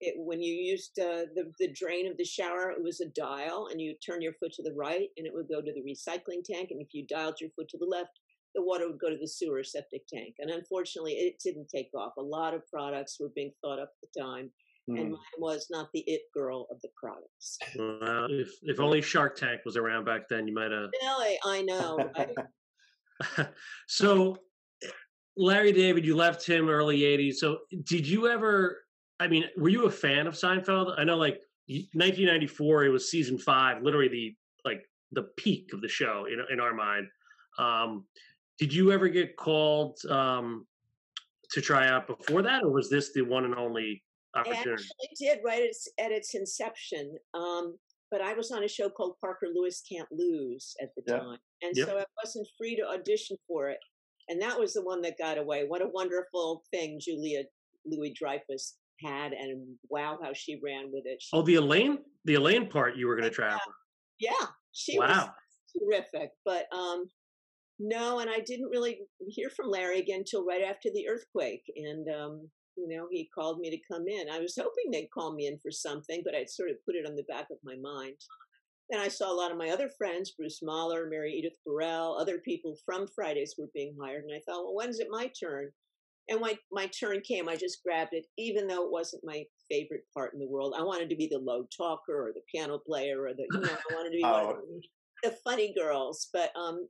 It, 0.01 0.15
when 0.17 0.41
you 0.41 0.53
used 0.53 0.97
uh, 0.99 1.27
the, 1.35 1.51
the 1.59 1.73
drain 1.73 2.09
of 2.09 2.15
the 2.17 2.23
shower, 2.23 2.71
it 2.71 2.81
was 2.81 3.01
a 3.01 3.09
dial, 3.09 3.67
and 3.69 3.81
you 3.81 3.95
turn 4.05 4.21
your 4.21 4.33
foot 4.39 4.53
to 4.53 4.63
the 4.63 4.73
right, 4.73 5.09
and 5.17 5.27
it 5.27 5.33
would 5.33 5.49
go 5.49 5.61
to 5.61 5.73
the 5.73 5.81
recycling 5.81 6.41
tank. 6.43 6.69
And 6.71 6.81
if 6.81 6.89
you 6.93 7.05
dialed 7.07 7.41
your 7.41 7.49
foot 7.55 7.67
to 7.69 7.77
the 7.77 7.85
left, 7.85 8.11
the 8.55 8.63
water 8.63 8.87
would 8.87 8.99
go 8.99 9.09
to 9.09 9.17
the 9.19 9.27
sewer 9.27 9.63
septic 9.63 10.03
tank. 10.07 10.35
And 10.39 10.49
unfortunately, 10.51 11.13
it 11.13 11.35
didn't 11.43 11.67
take 11.73 11.89
off. 11.95 12.13
A 12.17 12.21
lot 12.21 12.53
of 12.53 12.65
products 12.67 13.17
were 13.19 13.31
being 13.35 13.51
thought 13.61 13.79
up 13.79 13.91
at 14.01 14.09
the 14.13 14.21
time 14.21 14.51
and 14.89 15.07
Hmm. 15.07 15.11
mine 15.11 15.19
was 15.37 15.67
not 15.69 15.91
the 15.93 16.01
it 16.01 16.21
girl 16.33 16.67
of 16.71 16.81
the 16.81 16.89
products. 16.95 17.57
Well, 17.75 18.27
if 18.29 18.51
if 18.63 18.79
only 18.79 19.01
Shark 19.01 19.35
Tank 19.35 19.61
was 19.65 19.77
around 19.77 20.05
back 20.05 20.27
then, 20.27 20.47
you 20.47 20.53
might 20.53 20.71
have. 20.71 20.89
Really, 21.01 21.39
I 21.45 21.61
know. 21.61 22.11
right? 23.37 23.49
so, 23.87 24.37
Larry 25.37 25.71
David, 25.71 26.05
you 26.05 26.15
left 26.15 26.45
him 26.45 26.69
early 26.69 27.01
'80s. 27.01 27.35
So, 27.35 27.59
did 27.83 28.07
you 28.07 28.27
ever? 28.27 28.83
I 29.19 29.27
mean, 29.27 29.45
were 29.57 29.69
you 29.69 29.85
a 29.85 29.91
fan 29.91 30.27
of 30.27 30.33
Seinfeld? 30.33 30.97
I 30.97 31.03
know, 31.03 31.17
like 31.17 31.41
1994, 31.67 32.85
it 32.85 32.89
was 32.89 33.11
season 33.11 33.37
five, 33.37 33.83
literally 33.83 34.07
the 34.07 34.35
like 34.65 34.83
the 35.11 35.23
peak 35.37 35.71
of 35.73 35.81
the 35.81 35.87
show 35.87 36.25
in 36.25 36.41
in 36.51 36.59
our 36.59 36.73
mind. 36.73 37.07
Um, 37.57 38.05
did 38.57 38.73
you 38.73 38.91
ever 38.91 39.07
get 39.07 39.37
called 39.37 39.99
um, 40.09 40.65
to 41.51 41.61
try 41.61 41.87
out 41.87 42.07
before 42.07 42.41
that, 42.41 42.63
or 42.63 42.71
was 42.71 42.89
this 42.89 43.13
the 43.13 43.21
one 43.21 43.45
and 43.45 43.55
only 43.55 44.03
opportunity? 44.35 44.71
actually 44.71 45.09
did 45.19 45.39
right 45.45 45.61
at 45.61 45.67
its, 45.69 45.87
at 45.99 46.11
its 46.11 46.35
inception. 46.35 47.15
Um, 47.33 47.77
but 48.11 48.21
I 48.21 48.33
was 48.33 48.51
on 48.51 48.63
a 48.63 48.67
show 48.67 48.89
called 48.89 49.15
Parker 49.21 49.47
Lewis 49.53 49.83
Can't 49.89 50.07
Lose 50.11 50.73
at 50.81 50.89
the 50.95 51.03
time. 51.11 51.37
And 51.61 51.75
Yep. 51.75 51.87
so 51.87 51.97
I 51.99 52.05
wasn't 52.23 52.47
free 52.57 52.75
to 52.75 52.87
audition 52.87 53.37
for 53.47 53.69
it. 53.69 53.77
And 54.29 54.41
that 54.41 54.59
was 54.59 54.73
the 54.73 54.83
one 54.83 55.01
that 55.01 55.17
got 55.19 55.37
away. 55.37 55.65
What 55.67 55.81
a 55.81 55.87
wonderful 55.87 56.63
thing 56.71 56.99
Julia 56.99 57.43
Louis 57.85 58.13
Dreyfus 58.19 58.77
had. 59.03 59.33
And 59.33 59.75
wow, 59.89 60.17
how 60.21 60.31
she 60.33 60.59
ran 60.63 60.91
with 60.91 61.03
it. 61.05 61.21
She, 61.21 61.29
Oh, 61.33 61.41
the 61.41 61.55
Elaine, 61.55 61.99
the 62.25 62.35
Elaine 62.35 62.67
part 62.67 62.95
you 62.97 63.07
were 63.07 63.15
going 63.15 63.29
to 63.29 63.35
try 63.35 63.51
out. 63.53 63.59
yeah, 64.19 64.31
she 64.71 64.97
was 64.97 65.29
terrific. 65.77 66.31
But 66.45 66.65
um, 66.73 67.05
no, 67.79 68.19
and 68.19 68.29
I 68.29 68.39
didn't 68.39 68.69
really 68.69 69.01
hear 69.27 69.49
from 69.55 69.69
Larry 69.69 69.99
again 69.99 70.19
until 70.19 70.45
right 70.45 70.63
after 70.63 70.89
the 70.93 71.07
earthquake. 71.07 71.63
And 71.75 72.07
um, 72.13 72.49
you 72.79 72.97
know, 72.97 73.07
he 73.11 73.29
called 73.33 73.59
me 73.59 73.69
to 73.69 73.93
come 73.93 74.07
in. 74.07 74.29
I 74.29 74.39
was 74.39 74.55
hoping 74.55 74.91
they'd 74.91 75.11
call 75.13 75.33
me 75.33 75.47
in 75.47 75.57
for 75.59 75.71
something, 75.71 76.21
but 76.23 76.35
I'd 76.35 76.49
sort 76.49 76.69
of 76.69 76.83
put 76.85 76.95
it 76.95 77.05
on 77.07 77.15
the 77.15 77.23
back 77.23 77.47
of 77.51 77.57
my 77.63 77.75
mind. 77.75 78.15
Then 78.89 78.99
I 78.99 79.07
saw 79.07 79.31
a 79.31 79.35
lot 79.35 79.51
of 79.51 79.57
my 79.57 79.69
other 79.69 79.89
friends, 79.97 80.31
Bruce 80.31 80.61
Mahler, 80.63 81.07
Mary 81.09 81.33
Edith 81.33 81.53
Burrell, 81.65 82.17
other 82.19 82.39
people 82.39 82.75
from 82.85 83.07
Fridays 83.07 83.55
were 83.57 83.69
being 83.73 83.95
hired, 84.01 84.23
and 84.23 84.33
I 84.33 84.41
thought, 84.45 84.63
well, 84.63 84.73
when's 84.75 84.99
it 84.99 85.07
my 85.11 85.29
turn? 85.39 85.69
And 86.29 86.41
when 86.41 86.55
my 86.71 86.87
turn 86.87 87.21
came, 87.21 87.49
I 87.49 87.55
just 87.55 87.83
grabbed 87.83 88.13
it, 88.13 88.25
even 88.37 88.67
though 88.67 88.85
it 88.85 88.91
wasn't 88.91 89.23
my 89.25 89.43
favorite 89.69 90.03
part 90.15 90.33
in 90.33 90.39
the 90.39 90.47
world. 90.47 90.75
I 90.77 90.83
wanted 90.83 91.09
to 91.09 91.15
be 91.15 91.27
the 91.27 91.39
low 91.39 91.65
talker 91.75 92.27
or 92.27 92.31
the 92.33 92.41
piano 92.51 92.79
player 92.85 93.23
or 93.23 93.33
the, 93.33 93.45
you 93.51 93.59
know, 93.61 93.67
I 93.67 93.93
wanted 93.93 94.11
to 94.11 94.17
be 94.17 94.23
one 94.23 94.45
of 94.45 94.57
Oh, 94.57 94.79
the 95.23 95.31
funny 95.43 95.73
girls. 95.75 96.29
But 96.31 96.51
um, 96.55 96.85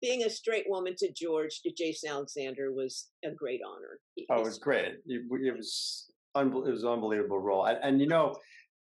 being 0.00 0.22
a 0.24 0.30
straight 0.30 0.64
woman 0.68 0.94
to 0.98 1.12
George, 1.12 1.60
to 1.62 1.70
Jason 1.72 2.10
Alexander, 2.10 2.72
was 2.72 3.10
a 3.24 3.30
great 3.30 3.60
honor. 3.66 4.00
He- 4.14 4.26
Oh, 4.30 4.40
it 4.40 4.44
was 4.44 4.58
great. 4.58 4.84
It, 5.06 5.22
it 5.30 5.56
was 5.56 6.10
unbel- 6.36 6.66
it 6.66 6.70
was 6.72 6.84
an 6.84 6.90
unbelievable 6.90 7.38
role, 7.38 7.66
and, 7.66 7.78
and 7.82 8.00
you 8.00 8.06
know, 8.06 8.34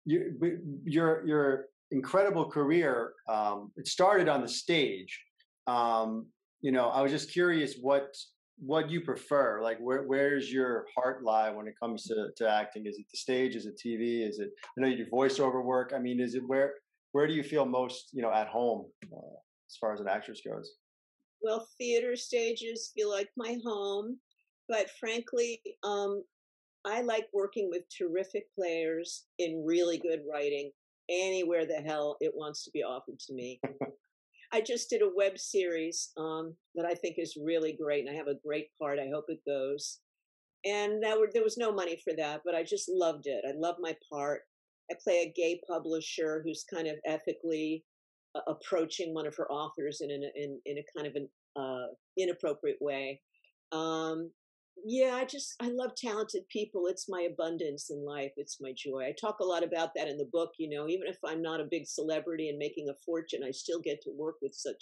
you, 0.06 0.38
your 0.86 1.26
your 1.28 1.66
incredible 1.92 2.50
career. 2.50 3.14
Um, 3.30 3.72
it 3.78 3.88
started 3.88 4.28
on 4.30 4.42
the 4.42 4.48
stage. 4.48 5.20
Um, 5.68 6.28
you 6.62 6.72
know, 6.72 6.88
I 6.90 7.02
was 7.02 7.12
just 7.12 7.32
curious 7.32 7.76
what 7.82 8.16
what 8.60 8.90
you 8.90 9.02
prefer. 9.02 9.62
Like, 9.62 9.80
where 9.80 10.04
where's 10.04 10.52
your 10.52 10.86
heart 10.96 11.24
lie 11.24 11.50
when 11.50 11.68
it 11.68 11.76
comes 11.80 12.04
to 12.06 12.30
to 12.38 12.50
acting? 12.50 12.86
Is 12.86 12.98
it 12.98 13.06
the 13.12 13.18
stage? 13.18 13.56
Is 13.56 13.66
it 13.66 13.80
TV? 13.84 14.28
Is 14.28 14.40
it? 14.40 14.50
I 14.78 14.82
know 14.82 14.88
you 14.88 14.98
do 15.04 15.10
voiceover 15.12 15.64
work. 15.64 15.94
I 15.96 16.00
mean, 16.00 16.20
is 16.20 16.36
it 16.36 16.44
where 16.48 16.74
where 17.14 17.28
do 17.28 17.34
you 17.34 17.44
feel 17.44 17.66
most 17.66 18.10
you 18.14 18.22
know 18.22 18.32
at 18.32 18.48
home 18.48 18.86
uh, 19.12 19.36
as 19.70 19.76
far 19.80 19.94
as 19.94 20.00
an 20.00 20.08
actress 20.08 20.42
goes? 20.46 20.72
Well, 21.41 21.67
theater 21.78 22.15
stages 22.15 22.91
feel 22.95 23.10
like 23.10 23.30
my 23.38 23.58
home, 23.63 24.17
but 24.67 24.89
frankly, 25.00 25.62
um, 25.84 26.23
I 26.86 27.02
like 27.02 27.28
working 27.34 27.69
with 27.69 27.84
terrific 27.95 28.45
players 28.56 29.26
in 29.39 29.63
really 29.65 29.97
good 29.97 30.21
writing 30.32 30.71
anywhere 31.10 31.65
the 31.65 31.82
hell 31.86 32.17
it 32.19 32.34
wants 32.36 32.63
to 32.63 32.71
be 32.71 32.84
offered 32.84 33.19
to 33.19 33.34
me. 33.34 33.60
I 34.52 34.62
just 34.62 34.89
did 34.89 35.02
a 35.02 35.12
web 35.15 35.38
series 35.38 36.12
um, 36.17 36.56
that 36.76 36.86
I 36.86 36.93
think 36.93 37.15
is 37.17 37.38
really 37.41 37.73
great, 37.73 38.06
and 38.06 38.10
I 38.10 38.17
have 38.17 38.28
a 38.28 38.39
great 38.45 38.69
part. 38.80 39.00
I 39.00 39.10
hope 39.13 39.26
it 39.28 39.39
goes. 39.45 40.00
And 40.65 41.04
that 41.04 41.19
were, 41.19 41.30
there 41.34 41.43
was 41.43 41.58
no 41.58 41.71
money 41.71 42.00
for 42.04 42.13
that, 42.17 42.41
but 42.45 42.56
I 42.56 42.63
just 42.63 42.89
loved 42.89 43.28
it. 43.28 43.43
I 43.47 43.54
love 43.58 43.76
my 43.80 43.95
part. 44.10 44.41
I 44.89 44.95
play 45.04 45.21
a 45.21 45.34
gay 45.36 45.60
publisher 45.67 46.41
who's 46.43 46.63
kind 46.63 46.88
of 46.88 46.95
ethically 47.06 47.84
approaching 48.47 49.13
one 49.13 49.28
of 49.28 49.36
her 49.36 49.50
authors 49.52 50.02
in 50.02 50.12
in 50.12 50.60
in 50.65 50.78
a 50.78 50.86
kind 50.95 51.08
of 51.08 51.15
an 51.15 51.30
uh, 51.56 51.88
inappropriate 52.17 52.78
way. 52.82 53.21
Um, 53.71 54.32
yeah, 54.86 55.15
I 55.15 55.26
just 55.26 55.56
I 55.60 55.69
love 55.69 55.95
talented 55.95 56.47
people. 56.50 56.88
It's 56.88 57.10
my 57.10 57.21
abundance 57.21 57.89
in 57.89 58.06
life. 58.06 58.32
It's 58.38 58.62
my 58.62 58.73
joy. 58.78 59.06
I 59.06 59.13
talk 59.19 59.39
a 59.39 59.45
lot 59.45 59.63
about 59.63 59.89
that 59.95 60.08
in 60.08 60.17
the 60.17 60.30
book. 60.32 60.52
You 60.58 60.69
know, 60.69 60.88
even 60.88 61.08
if 61.08 61.17
I'm 61.26 61.41
not 61.41 61.62
a 61.62 61.67
big 61.69 61.88
celebrity 61.88 62.50
and 62.50 62.58
making 62.58 62.89
a 62.89 63.04
fortune, 63.06 63.41
I 63.43 63.52
still 63.52 63.82
get 63.82 64.02
to 64.04 64.12
work 64.12 64.36
with 64.41 64.54
such 64.54 64.82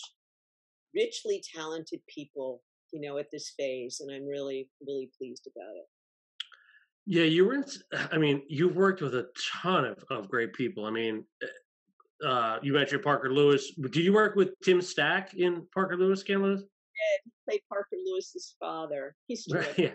richly 0.93 1.41
talented 1.55 2.01
people. 2.07 2.61
You 2.91 3.01
know, 3.01 3.17
at 3.17 3.27
this 3.31 3.53
phase, 3.57 3.99
and 4.01 4.13
I'm 4.13 4.27
really 4.27 4.69
really 4.85 5.09
pleased 5.17 5.47
about 5.47 5.75
it. 5.75 5.87
Yeah, 7.07 7.23
you 7.23 7.45
were. 7.45 7.55
In, 7.55 7.65
I 8.11 8.17
mean, 8.17 8.41
you've 8.47 8.75
worked 8.75 9.01
with 9.01 9.15
a 9.15 9.27
ton 9.61 9.85
of, 9.85 10.03
of 10.09 10.29
great 10.29 10.53
people. 10.53 10.85
I 10.85 10.91
mean, 10.91 11.23
uh, 12.25 12.60
you 12.62 12.73
mentioned 12.73 13.01
Parker 13.04 13.32
Lewis. 13.32 13.71
Did 13.75 13.95
you 13.97 14.13
work 14.13 14.36
with 14.36 14.51
Tim 14.63 14.82
Stack 14.82 15.34
in 15.34 15.65
Parker 15.73 15.97
Lewis? 15.97 16.23
Can 16.23 16.41
Lewis? 16.43 16.62
Played 17.47 17.62
Parker 17.69 17.97
Lewis's 18.06 18.56
father. 18.60 19.15
He's 19.28 19.45
Right, 19.51 19.63
terrific. 19.75 19.78
yeah. 19.78 19.91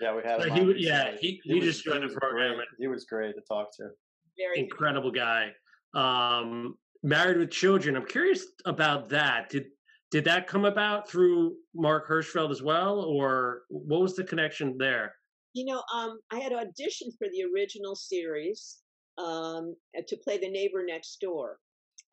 Yeah, 0.00 0.16
we 0.16 0.22
had 0.24 0.42
him. 0.44 0.68
he 0.74 0.84
yeah, 0.86 1.04
recently. 1.12 1.18
he- 1.20 1.40
he 1.44 1.54
was- 1.54 1.64
just 1.64 1.84
joined 1.84 2.02
the 2.08 2.14
program 2.14 2.56
great. 2.56 2.68
He 2.78 2.86
was 2.88 3.04
great 3.04 3.34
to 3.36 3.40
talk 3.48 3.68
to. 3.76 3.88
very 4.36 4.58
incredible 4.58 5.10
guy. 5.12 5.52
Um, 5.94 6.76
married 7.02 7.36
with 7.38 7.50
children. 7.50 7.96
I'm 7.96 8.06
curious 8.06 8.44
about 8.64 9.08
that. 9.10 9.48
Did 9.50 9.66
did 10.10 10.24
that 10.24 10.46
come 10.46 10.64
about 10.66 11.08
through 11.08 11.56
Mark 11.74 12.06
Hirschfeld 12.06 12.50
as 12.50 12.62
well, 12.62 13.00
or 13.00 13.62
what 13.68 14.02
was 14.02 14.14
the 14.14 14.24
connection 14.24 14.76
there? 14.76 15.14
You 15.54 15.64
know, 15.66 15.82
um, 15.94 16.18
I 16.30 16.38
had 16.38 16.52
auditioned 16.52 17.16
for 17.18 17.28
the 17.32 17.44
original 17.54 17.94
series 17.94 18.78
um, 19.22 19.74
to 20.06 20.16
play 20.18 20.38
the 20.38 20.50
neighbor 20.50 20.82
next 20.86 21.18
door. 21.20 21.58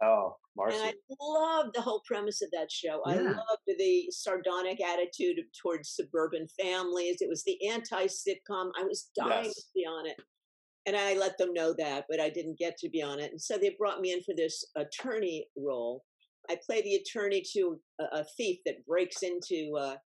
Oh, 0.01 0.35
And 0.57 0.73
I 0.81 0.93
loved 1.21 1.75
the 1.75 1.81
whole 1.81 2.01
premise 2.07 2.41
of 2.41 2.49
that 2.51 2.71
show. 2.71 3.01
I 3.05 3.15
loved 3.15 3.67
the 3.67 4.07
sardonic 4.11 4.81
attitude 4.81 5.37
towards 5.61 5.89
suburban 5.89 6.47
families. 6.61 7.17
It 7.21 7.27
was 7.29 7.43
the 7.43 7.57
anti 7.69 8.05
sitcom. 8.07 8.71
I 8.77 8.83
was 8.83 9.09
dying 9.15 9.45
Yes. 9.45 9.55
to 9.55 9.63
be 9.75 9.85
on 9.85 10.05
it. 10.07 10.15
and 10.85 10.95
I 10.95 11.13
let 11.15 11.37
them 11.37 11.53
know 11.53 11.73
that, 11.77 12.05
but 12.09 12.19
I 12.21 12.29
didn't 12.29 12.57
get 12.57 12.77
to 12.77 12.89
be 12.89 13.01
on 13.01 13.19
it. 13.19 13.31
And 13.31 13.41
so 13.41 13.57
they 13.57 13.75
brought 13.77 13.99
me 14.01 14.13
in 14.13 14.23
for 14.23 14.33
this 14.35 14.63
attorney 14.77 15.45
role. 15.57 16.03
I 16.49 16.57
play 16.65 16.81
the 16.81 16.95
attorney 16.95 17.43
to 17.53 17.79
a, 17.99 18.19
a 18.19 18.23
thief 18.37 18.59
that 18.65 18.85
breaks 18.87 19.21
into 19.21 19.75
uh, 19.77 19.97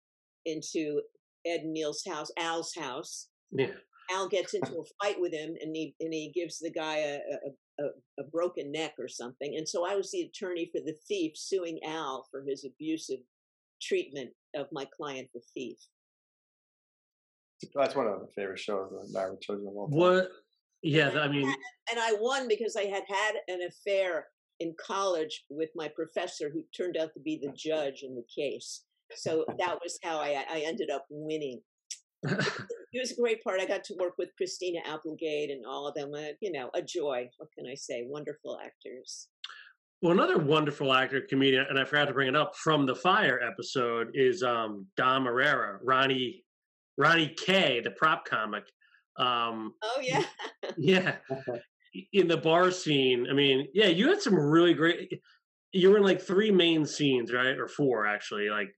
into 0.45 1.01
Ed 1.45 1.61
O'Neill's 1.65 2.03
house, 2.05 2.31
Al's 2.37 2.73
house. 2.75 3.29
Yeah. 3.51 3.67
Al 4.13 4.27
gets 4.27 4.53
into 4.53 4.79
a 4.79 4.83
fight 5.03 5.19
with 5.19 5.33
him, 5.33 5.55
and 5.61 5.75
he 5.75 5.95
and 5.99 6.13
he 6.13 6.31
gives 6.33 6.59
the 6.59 6.71
guy 6.71 6.97
a, 6.97 7.15
a, 7.15 7.83
a, 7.83 7.87
a 8.19 8.23
broken 8.31 8.71
neck 8.71 8.93
or 8.99 9.07
something. 9.07 9.55
And 9.57 9.67
so 9.67 9.85
I 9.85 9.95
was 9.95 10.11
the 10.11 10.21
attorney 10.21 10.69
for 10.71 10.81
the 10.81 10.95
thief, 11.07 11.33
suing 11.35 11.79
Al 11.85 12.25
for 12.31 12.43
his 12.47 12.65
abusive 12.65 13.19
treatment 13.81 14.31
of 14.55 14.67
my 14.71 14.85
client, 14.95 15.29
the 15.33 15.41
thief. 15.53 15.77
That's 17.73 17.95
one 17.95 18.07
of 18.07 18.19
my 18.19 18.27
favorite 18.35 18.59
shows, 18.59 18.91
the 18.91 19.17
Married 19.17 19.39
Children 19.41 19.67
of 19.69 19.75
all 19.75 19.87
time. 19.87 19.97
What? 19.97 20.29
Yeah, 20.81 21.11
I 21.11 21.29
mean, 21.29 21.47
and 21.47 21.99
I 21.99 22.13
won 22.19 22.49
because 22.49 22.75
I 22.75 22.83
had 22.83 23.03
had 23.07 23.35
an 23.47 23.61
affair 23.61 24.27
in 24.59 24.75
college 24.79 25.45
with 25.49 25.69
my 25.75 25.87
professor, 25.87 26.49
who 26.49 26.63
turned 26.75 26.97
out 26.97 27.13
to 27.13 27.21
be 27.21 27.39
the 27.41 27.53
judge 27.55 28.03
in 28.03 28.15
the 28.15 28.25
case. 28.33 28.83
So 29.15 29.45
that 29.59 29.79
was 29.81 29.97
how 30.03 30.17
I, 30.17 30.43
I 30.49 30.63
ended 30.65 30.89
up 30.89 31.05
winning. 31.09 31.61
it 32.93 32.99
was 32.99 33.11
a 33.11 33.21
great 33.21 33.43
part. 33.43 33.59
I 33.59 33.65
got 33.65 33.83
to 33.85 33.95
work 33.99 34.13
with 34.17 34.29
Christina 34.37 34.79
Applegate 34.85 35.49
and 35.49 35.65
all 35.65 35.87
of 35.87 35.95
them. 35.95 36.13
Uh, 36.13 36.33
you 36.41 36.51
know, 36.51 36.69
a 36.75 36.81
joy. 36.81 37.27
What 37.37 37.49
can 37.57 37.65
I 37.69 37.75
say? 37.75 38.05
Wonderful 38.07 38.59
actors. 38.63 39.27
Well, 40.01 40.11
another 40.11 40.37
wonderful 40.37 40.93
actor, 40.93 41.21
comedian, 41.21 41.65
and 41.69 41.79
I 41.79 41.85
forgot 41.85 42.05
to 42.05 42.13
bring 42.13 42.27
it 42.27 42.35
up 42.35 42.55
from 42.55 42.85
the 42.85 42.93
Fire 42.93 43.39
episode 43.41 44.09
is 44.13 44.43
um, 44.43 44.85
Dom 44.97 45.25
Irrera, 45.25 45.79
Ronnie 45.81 46.43
Ronnie 46.97 47.33
K, 47.37 47.79
the 47.79 47.91
prop 47.91 48.25
comic. 48.25 48.63
Um, 49.17 49.73
oh 49.81 50.01
yeah, 50.01 50.23
yeah. 50.77 51.15
In 52.11 52.27
the 52.27 52.37
bar 52.37 52.69
scene, 52.71 53.27
I 53.29 53.33
mean, 53.33 53.67
yeah, 53.73 53.87
you 53.87 54.09
had 54.09 54.21
some 54.21 54.35
really 54.35 54.73
great. 54.73 55.21
You 55.71 55.89
were 55.89 55.97
in 55.97 56.03
like 56.03 56.21
three 56.21 56.51
main 56.51 56.85
scenes, 56.85 57.31
right, 57.33 57.57
or 57.57 57.67
four 57.67 58.05
actually. 58.05 58.49
Like 58.49 58.69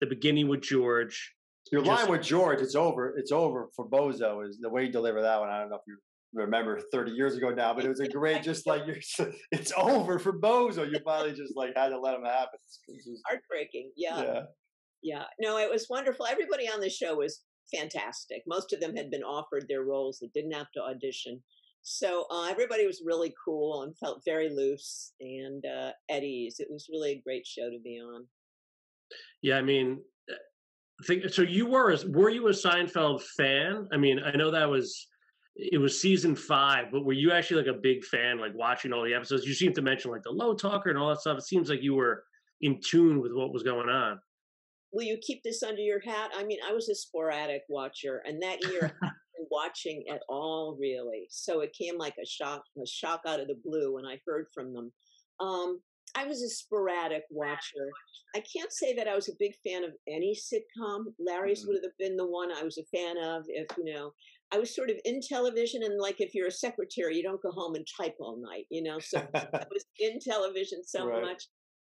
the 0.00 0.06
beginning 0.06 0.48
with 0.48 0.62
George. 0.62 1.34
Your 1.72 1.82
just, 1.82 2.02
line 2.02 2.10
with 2.10 2.22
George, 2.22 2.60
it's 2.60 2.74
over. 2.74 3.14
It's 3.16 3.32
over 3.32 3.68
for 3.74 3.88
Bozo. 3.88 4.46
Is 4.48 4.58
the 4.60 4.70
way 4.70 4.84
you 4.84 4.92
deliver 4.92 5.22
that 5.22 5.40
one. 5.40 5.48
I 5.48 5.60
don't 5.60 5.70
know 5.70 5.76
if 5.76 5.82
you 5.86 5.98
remember 6.34 6.80
30 6.92 7.12
years 7.12 7.36
ago 7.36 7.50
now, 7.50 7.74
but 7.74 7.84
it 7.84 7.88
was 7.88 8.00
a 8.00 8.08
great, 8.08 8.42
just 8.42 8.66
like 8.66 8.82
you're, 8.86 9.28
it's 9.52 9.72
over 9.76 10.18
for 10.18 10.32
Bozo. 10.32 10.90
You 10.90 10.98
finally 11.04 11.32
just 11.32 11.56
like 11.56 11.70
had 11.76 11.88
to 11.88 12.00
let 12.00 12.14
him 12.14 12.24
happen. 12.24 12.58
It's 12.88 13.22
heartbreaking. 13.26 13.92
Yeah. 13.96 14.22
yeah. 14.22 14.40
Yeah. 15.02 15.24
No, 15.40 15.58
it 15.58 15.70
was 15.70 15.86
wonderful. 15.88 16.26
Everybody 16.26 16.68
on 16.68 16.80
the 16.80 16.90
show 16.90 17.16
was 17.16 17.42
fantastic. 17.74 18.42
Most 18.46 18.72
of 18.72 18.80
them 18.80 18.96
had 18.96 19.10
been 19.10 19.22
offered 19.22 19.66
their 19.68 19.84
roles, 19.84 20.18
they 20.20 20.30
didn't 20.34 20.52
have 20.52 20.70
to 20.74 20.82
audition. 20.82 21.42
So 21.82 22.26
uh, 22.30 22.48
everybody 22.50 22.86
was 22.86 23.02
really 23.04 23.32
cool 23.42 23.82
and 23.82 23.96
felt 23.96 24.22
very 24.24 24.50
loose 24.50 25.12
and 25.20 25.64
uh, 25.64 25.92
at 26.10 26.22
ease. 26.22 26.56
It 26.58 26.68
was 26.70 26.88
really 26.90 27.12
a 27.12 27.22
great 27.24 27.46
show 27.46 27.70
to 27.70 27.78
be 27.82 28.00
on. 28.00 28.26
Yeah, 29.42 29.56
I 29.56 29.62
mean, 29.62 30.02
think 31.04 31.28
so. 31.30 31.42
You 31.42 31.66
were 31.66 31.96
were 32.08 32.30
you 32.30 32.48
a 32.48 32.52
Seinfeld 32.52 33.22
fan? 33.22 33.88
I 33.92 33.96
mean, 33.96 34.20
I 34.20 34.36
know 34.36 34.50
that 34.50 34.68
was 34.68 35.06
it 35.56 35.78
was 35.78 36.00
season 36.00 36.36
five, 36.36 36.86
but 36.92 37.04
were 37.04 37.12
you 37.12 37.32
actually 37.32 37.62
like 37.62 37.74
a 37.74 37.78
big 37.78 38.04
fan, 38.04 38.38
like 38.38 38.52
watching 38.54 38.92
all 38.92 39.04
the 39.04 39.14
episodes? 39.14 39.44
You 39.44 39.54
seem 39.54 39.72
to 39.74 39.82
mention 39.82 40.10
like 40.10 40.22
the 40.22 40.30
low 40.30 40.54
talker 40.54 40.90
and 40.90 40.98
all 40.98 41.08
that 41.08 41.20
stuff. 41.20 41.38
It 41.38 41.44
seems 41.44 41.68
like 41.68 41.82
you 41.82 41.94
were 41.94 42.24
in 42.60 42.80
tune 42.80 43.20
with 43.20 43.32
what 43.32 43.52
was 43.52 43.62
going 43.62 43.88
on 43.88 44.18
will 44.92 45.04
you 45.04 45.18
keep 45.18 45.42
this 45.42 45.62
under 45.62 45.80
your 45.80 46.00
hat? 46.00 46.30
I 46.36 46.44
mean, 46.44 46.58
I 46.66 46.72
was 46.72 46.88
a 46.88 46.94
sporadic 46.94 47.62
watcher, 47.68 48.22
and 48.26 48.42
that 48.42 48.64
year 48.64 48.92
I 49.02 49.06
wasn't 49.38 49.48
watching 49.50 50.04
at 50.10 50.22
all, 50.28 50.76
really. 50.80 51.26
So 51.30 51.60
it 51.60 51.72
came 51.72 51.98
like 51.98 52.14
a 52.22 52.26
shock, 52.26 52.62
a 52.80 52.86
shock 52.86 53.22
out 53.26 53.40
of 53.40 53.48
the 53.48 53.60
blue 53.64 53.94
when 53.94 54.06
I 54.06 54.20
heard 54.26 54.46
from 54.54 54.72
them. 54.72 54.92
Um, 55.40 55.80
I 56.14 56.26
was 56.26 56.42
a 56.42 56.48
sporadic 56.48 57.22
watcher. 57.30 57.90
I 58.34 58.40
can't 58.40 58.72
say 58.72 58.94
that 58.94 59.08
I 59.08 59.14
was 59.14 59.28
a 59.28 59.36
big 59.38 59.52
fan 59.66 59.84
of 59.84 59.92
any 60.06 60.34
sitcom. 60.34 61.04
Larry's 61.18 61.60
mm-hmm. 61.60 61.68
would 61.68 61.80
have 61.82 61.96
been 61.98 62.16
the 62.16 62.26
one 62.26 62.52
I 62.52 62.62
was 62.62 62.78
a 62.78 62.96
fan 62.96 63.16
of. 63.18 63.44
If 63.48 63.66
you 63.76 63.92
know, 63.92 64.12
I 64.52 64.58
was 64.58 64.74
sort 64.74 64.90
of 64.90 64.96
in 65.04 65.20
television, 65.20 65.82
and 65.82 66.00
like 66.00 66.20
if 66.20 66.34
you're 66.34 66.48
a 66.48 66.52
secretary, 66.52 67.16
you 67.16 67.22
don't 67.22 67.42
go 67.42 67.50
home 67.50 67.74
and 67.74 67.86
type 68.00 68.14
all 68.20 68.40
night, 68.40 68.66
you 68.70 68.82
know. 68.82 68.98
So 68.98 69.26
I 69.34 69.46
was 69.70 69.84
in 69.98 70.18
television 70.20 70.82
so 70.84 71.06
right. 71.06 71.22
much. 71.22 71.44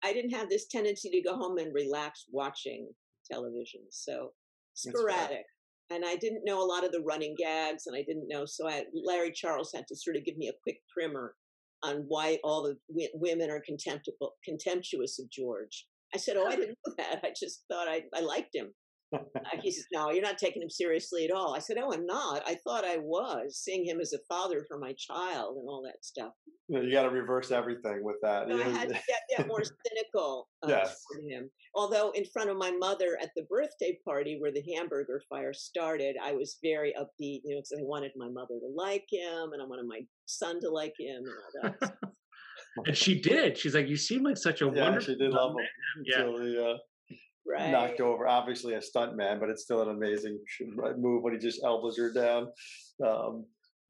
I 0.03 0.13
didn't 0.13 0.31
have 0.31 0.49
this 0.49 0.67
tendency 0.67 1.09
to 1.09 1.21
go 1.21 1.35
home 1.37 1.57
and 1.57 1.73
relax 1.73 2.25
watching 2.31 2.89
television. 3.31 3.81
So 3.89 4.33
sporadic. 4.73 5.45
And 5.89 6.03
I 6.05 6.15
didn't 6.15 6.45
know 6.45 6.63
a 6.63 6.65
lot 6.65 6.85
of 6.85 6.91
the 6.91 7.01
running 7.01 7.35
gags, 7.37 7.87
and 7.87 7.95
I 7.95 8.03
didn't 8.03 8.27
know. 8.27 8.45
So 8.45 8.67
I, 8.67 8.83
Larry 8.93 9.31
Charles 9.31 9.71
had 9.73 9.85
to 9.89 9.95
sort 9.95 10.15
of 10.15 10.25
give 10.25 10.37
me 10.37 10.47
a 10.47 10.53
quick 10.63 10.77
primer 10.91 11.35
on 11.83 12.05
why 12.07 12.39
all 12.43 12.63
the 12.63 12.75
w- 12.89 13.09
women 13.13 13.49
are 13.49 13.61
contemptible, 13.65 14.33
contemptuous 14.43 15.19
of 15.19 15.29
George. 15.29 15.85
I 16.13 16.17
said, 16.17 16.37
"Oh, 16.37 16.47
I 16.47 16.55
didn't 16.55 16.77
know 16.85 16.93
that. 16.97 17.19
I 17.23 17.33
just 17.37 17.63
thought 17.69 17.87
I, 17.87 18.03
I 18.13 18.21
liked 18.21 18.55
him." 18.55 18.73
Uh, 19.13 19.19
he 19.61 19.71
says, 19.71 19.85
"No, 19.91 20.11
you're 20.11 20.21
not 20.21 20.37
taking 20.37 20.61
him 20.61 20.69
seriously 20.69 21.25
at 21.25 21.31
all." 21.31 21.55
I 21.55 21.59
said, 21.59 21.77
"Oh, 21.77 21.93
I'm 21.93 22.05
not. 22.05 22.43
I 22.45 22.55
thought 22.63 22.85
I 22.85 22.97
was 22.97 23.57
seeing 23.57 23.85
him 23.85 23.99
as 23.99 24.13
a 24.13 24.19
father 24.27 24.65
for 24.67 24.79
my 24.79 24.93
child 24.97 25.57
and 25.57 25.67
all 25.67 25.83
that 25.85 26.03
stuff." 26.03 26.31
You 26.69 26.91
got 26.91 27.03
to 27.03 27.09
reverse 27.09 27.51
everything 27.51 28.03
with 28.03 28.15
that. 28.21 28.47
No, 28.47 28.57
I 28.57 28.63
had 28.69 28.89
to 28.89 28.93
get, 28.93 29.19
get 29.37 29.47
more 29.47 29.63
cynical 29.87 30.47
uh, 30.63 30.67
yes. 30.69 31.03
him. 31.29 31.49
Although 31.75 32.11
in 32.11 32.23
front 32.31 32.49
of 32.49 32.57
my 32.57 32.71
mother 32.71 33.17
at 33.21 33.29
the 33.35 33.43
birthday 33.49 33.97
party 34.05 34.37
where 34.39 34.51
the 34.51 34.63
hamburger 34.75 35.21
fire 35.29 35.53
started, 35.53 36.15
I 36.23 36.31
was 36.31 36.57
very 36.63 36.93
upbeat. 36.99 37.41
You 37.43 37.55
know, 37.55 37.57
because 37.57 37.77
I 37.77 37.83
wanted 37.83 38.11
my 38.15 38.29
mother 38.29 38.55
to 38.59 38.73
like 38.75 39.05
him, 39.11 39.51
and 39.53 39.61
I 39.61 39.65
wanted 39.65 39.87
my 39.87 40.01
son 40.25 40.59
to 40.61 40.69
like 40.69 40.93
him, 40.99 41.23
and 41.23 41.71
all 41.71 41.75
that. 41.81 41.93
and 42.87 42.97
she 42.97 43.19
did. 43.21 43.57
She's 43.57 43.75
like, 43.75 43.87
"You 43.87 43.97
seem 43.97 44.23
like 44.23 44.37
such 44.37 44.61
a 44.61 44.65
yeah, 44.65 44.83
wonderful." 44.83 45.13
She 45.13 45.19
did 45.19 45.31
love 45.31 45.51
him. 45.51 45.67
Yeah. 46.05 46.21
Until 46.21 46.71
uh, 46.71 46.77
right. 47.47 47.69
knocked 47.71 48.01
over. 48.01 48.27
Obviously 48.27 48.73
a 48.73 48.81
stunt 48.81 49.15
man, 49.15 49.39
but 49.39 49.49
it's 49.49 49.63
still 49.63 49.81
an 49.81 49.89
amazing 49.89 50.39
move 50.97 51.23
when 51.23 51.33
he 51.33 51.39
just 51.39 51.63
elbows 51.63 51.97
her 51.97 52.11
down. 52.11 52.47
Um, 53.05 53.45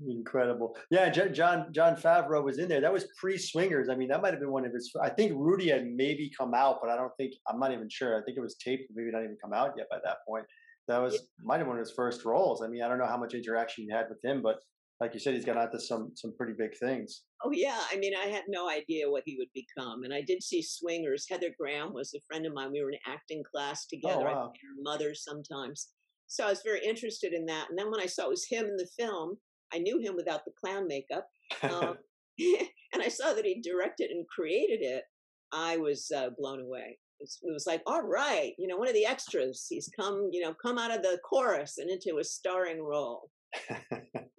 incredible. 0.08 0.76
Yeah, 0.90 1.10
John 1.10 1.72
Jon 1.72 1.96
Favreau 1.96 2.44
was 2.44 2.58
in 2.58 2.68
there. 2.68 2.82
That 2.82 2.94
was 2.94 3.08
pre 3.18 3.38
Swingers. 3.38 3.90
I 3.90 3.96
mean, 3.96 4.10
that 4.10 4.22
might 4.22 4.32
have 4.32 4.40
been 4.40 4.52
one 4.52 4.66
of 4.66 4.74
his. 4.74 4.92
I 5.02 5.10
think 5.10 5.34
Rudy 5.36 5.70
had 5.70 5.88
maybe 5.88 6.32
come 6.38 6.54
out, 6.54 6.80
but 6.82 6.90
I 6.90 6.96
don't 6.96 7.16
think 7.18 7.34
I'm 7.48 7.60
not 7.60 7.72
even 7.72 7.90
sure. 7.90 8.20
I 8.20 8.24
think 8.24 8.38
it 8.38 8.42
was 8.42 8.56
taped, 8.56 8.92
maybe 8.94 9.12
not 9.12 9.24
even 9.24 9.38
come 9.42 9.54
out 9.54 9.74
yet 9.78 9.88
by 9.90 9.98
that 10.04 10.18
point. 10.28 10.46
That 10.88 11.02
was 11.02 11.14
yeah. 11.14 11.20
might 11.44 11.58
have 11.58 11.66
been 11.66 11.70
one 11.70 11.80
of 11.80 11.86
his 11.86 11.96
first 11.96 12.26
roles. 12.26 12.62
I 12.62 12.68
mean, 12.68 12.84
I 12.84 12.88
don't 12.88 12.98
know 12.98 13.08
how 13.08 13.18
much 13.18 13.34
interaction 13.34 13.86
you 13.86 13.96
had 13.96 14.10
with 14.10 14.24
him, 14.24 14.42
but 14.42 14.60
like 15.04 15.14
you 15.14 15.20
said, 15.20 15.34
he's 15.34 15.44
got 15.44 15.58
onto 15.58 15.80
some 15.80 16.12
some 16.16 16.34
pretty 16.38 16.54
big 16.58 16.72
things. 16.80 17.24
Oh 17.44 17.52
yeah, 17.52 17.80
I 17.92 17.98
mean, 17.98 18.14
I 18.16 18.28
had 18.28 18.44
no 18.48 18.70
idea 18.70 19.12
what 19.12 19.24
he 19.26 19.36
would 19.38 19.50
become, 19.54 20.04
and 20.04 20.14
I 20.14 20.22
did 20.22 20.42
see 20.42 20.62
Swingers. 20.62 21.26
Heather 21.30 21.50
Graham 21.60 21.94
was 21.94 22.14
a 22.14 22.22
friend 22.26 22.46
of 22.46 22.54
mine. 22.54 22.72
We 22.72 22.82
were 22.82 22.92
in 22.92 22.98
acting 23.06 23.44
class 23.54 23.86
oh, 23.86 23.96
together. 23.96 24.30
Oh, 24.30 24.34
wow. 24.34 24.52
I 24.54 24.58
her 24.66 24.82
mother 24.82 25.14
sometimes, 25.14 25.90
so 26.28 26.46
I 26.46 26.50
was 26.50 26.62
very 26.64 26.86
interested 26.86 27.34
in 27.34 27.46
that. 27.48 27.70
And 27.70 27.78
then 27.78 27.92
when 27.92 28.00
I 28.00 28.06
saw 28.06 28.24
it 28.24 28.30
was 28.30 28.48
him 28.50 28.66
in 28.66 28.78
the 28.78 28.88
film, 28.98 29.36
I 29.74 29.80
knew 29.80 30.00
him 30.00 30.16
without 30.16 30.46
the 30.46 30.54
clown 30.58 30.88
makeup, 30.88 31.28
um, 31.64 31.98
and 32.94 33.02
I 33.02 33.10
saw 33.10 33.34
that 33.34 33.46
he 33.46 33.62
directed 33.62 34.10
and 34.10 34.26
created 34.28 34.80
it. 34.82 35.04
I 35.52 35.76
was 35.76 36.10
uh, 36.16 36.30
blown 36.38 36.62
away. 36.62 36.98
It 37.20 37.24
was, 37.24 37.40
it 37.44 37.52
was 37.52 37.68
like, 37.68 37.82
all 37.86 38.04
right, 38.04 38.54
you 38.58 38.68
know, 38.70 38.78
one 38.78 38.88
of 38.88 38.94
the 38.94 39.06
extras. 39.06 39.68
He's 39.70 39.90
come, 40.00 40.30
you 40.32 40.42
know, 40.42 40.54
come 40.54 40.78
out 40.78 40.96
of 40.96 41.02
the 41.02 41.20
chorus 41.30 41.78
and 41.78 41.90
into 41.90 42.20
a 42.20 42.24
starring 42.24 42.82
role. 42.82 43.30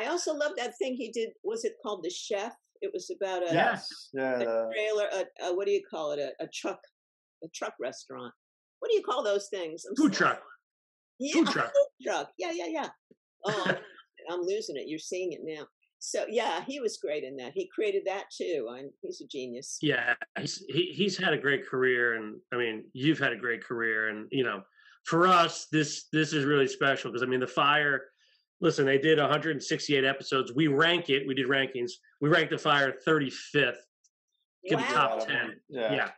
I 0.00 0.06
also 0.06 0.34
love 0.34 0.52
that 0.56 0.76
thing 0.78 0.94
he 0.94 1.10
did. 1.10 1.30
Was 1.44 1.64
it 1.64 1.74
called 1.82 2.02
The 2.02 2.10
Chef? 2.10 2.52
It 2.80 2.90
was 2.94 3.10
about 3.14 3.42
a, 3.42 3.52
yes. 3.52 4.08
yeah, 4.14 4.36
a 4.36 4.70
trailer. 4.72 5.06
A, 5.12 5.46
a, 5.46 5.54
what 5.54 5.66
do 5.66 5.72
you 5.72 5.82
call 5.88 6.12
it? 6.12 6.18
A, 6.18 6.30
a, 6.42 6.48
truck, 6.48 6.80
a 7.44 7.48
truck 7.54 7.74
restaurant. 7.78 8.32
What 8.78 8.90
do 8.90 8.96
you 8.96 9.02
call 9.02 9.22
those 9.22 9.48
things? 9.50 9.84
I'm 9.88 9.96
food 9.96 10.14
sorry. 10.14 10.32
truck. 10.32 10.42
Yeah, 11.22 11.34
food 11.34 11.48
truck. 11.48 11.66
Food 11.66 12.06
truck. 12.06 12.30
Yeah, 12.38 12.50
yeah, 12.50 12.68
yeah. 12.68 12.88
Oh, 13.44 13.64
I'm, 13.66 13.76
I'm 14.30 14.40
losing 14.40 14.76
it. 14.76 14.84
You're 14.86 14.98
seeing 14.98 15.32
it 15.32 15.40
now. 15.42 15.66
So 15.98 16.24
yeah, 16.30 16.64
he 16.66 16.80
was 16.80 16.96
great 16.96 17.24
in 17.24 17.36
that. 17.36 17.52
He 17.54 17.68
created 17.74 18.04
that 18.06 18.24
too. 18.34 18.70
I'm, 18.74 18.88
he's 19.02 19.20
a 19.20 19.26
genius. 19.26 19.76
Yeah, 19.82 20.14
he's 20.38 20.64
he, 20.70 20.94
he's 20.94 21.18
had 21.18 21.34
a 21.34 21.38
great 21.38 21.66
career, 21.66 22.14
and 22.14 22.36
I 22.54 22.56
mean, 22.56 22.84
you've 22.94 23.18
had 23.18 23.34
a 23.34 23.36
great 23.36 23.62
career, 23.62 24.08
and 24.08 24.28
you 24.30 24.44
know, 24.44 24.62
for 25.04 25.26
us, 25.26 25.66
this 25.70 26.06
this 26.10 26.32
is 26.32 26.46
really 26.46 26.66
special 26.66 27.10
because 27.10 27.22
I 27.22 27.26
mean, 27.26 27.40
the 27.40 27.46
fire 27.46 28.00
listen, 28.60 28.86
they 28.86 28.98
did 28.98 29.18
168 29.18 30.04
episodes. 30.04 30.52
We 30.54 30.68
rank 30.68 31.08
it. 31.08 31.26
We 31.26 31.34
did 31.34 31.48
rankings. 31.48 31.92
We 32.20 32.28
ranked 32.28 32.50
the 32.50 32.58
fire 32.58 32.94
35th. 33.06 33.74
Give 34.68 34.78
wow. 34.78 34.86
top 34.92 35.26
10. 35.26 35.56
Yeah. 35.68 35.92
yeah. 35.92 36.10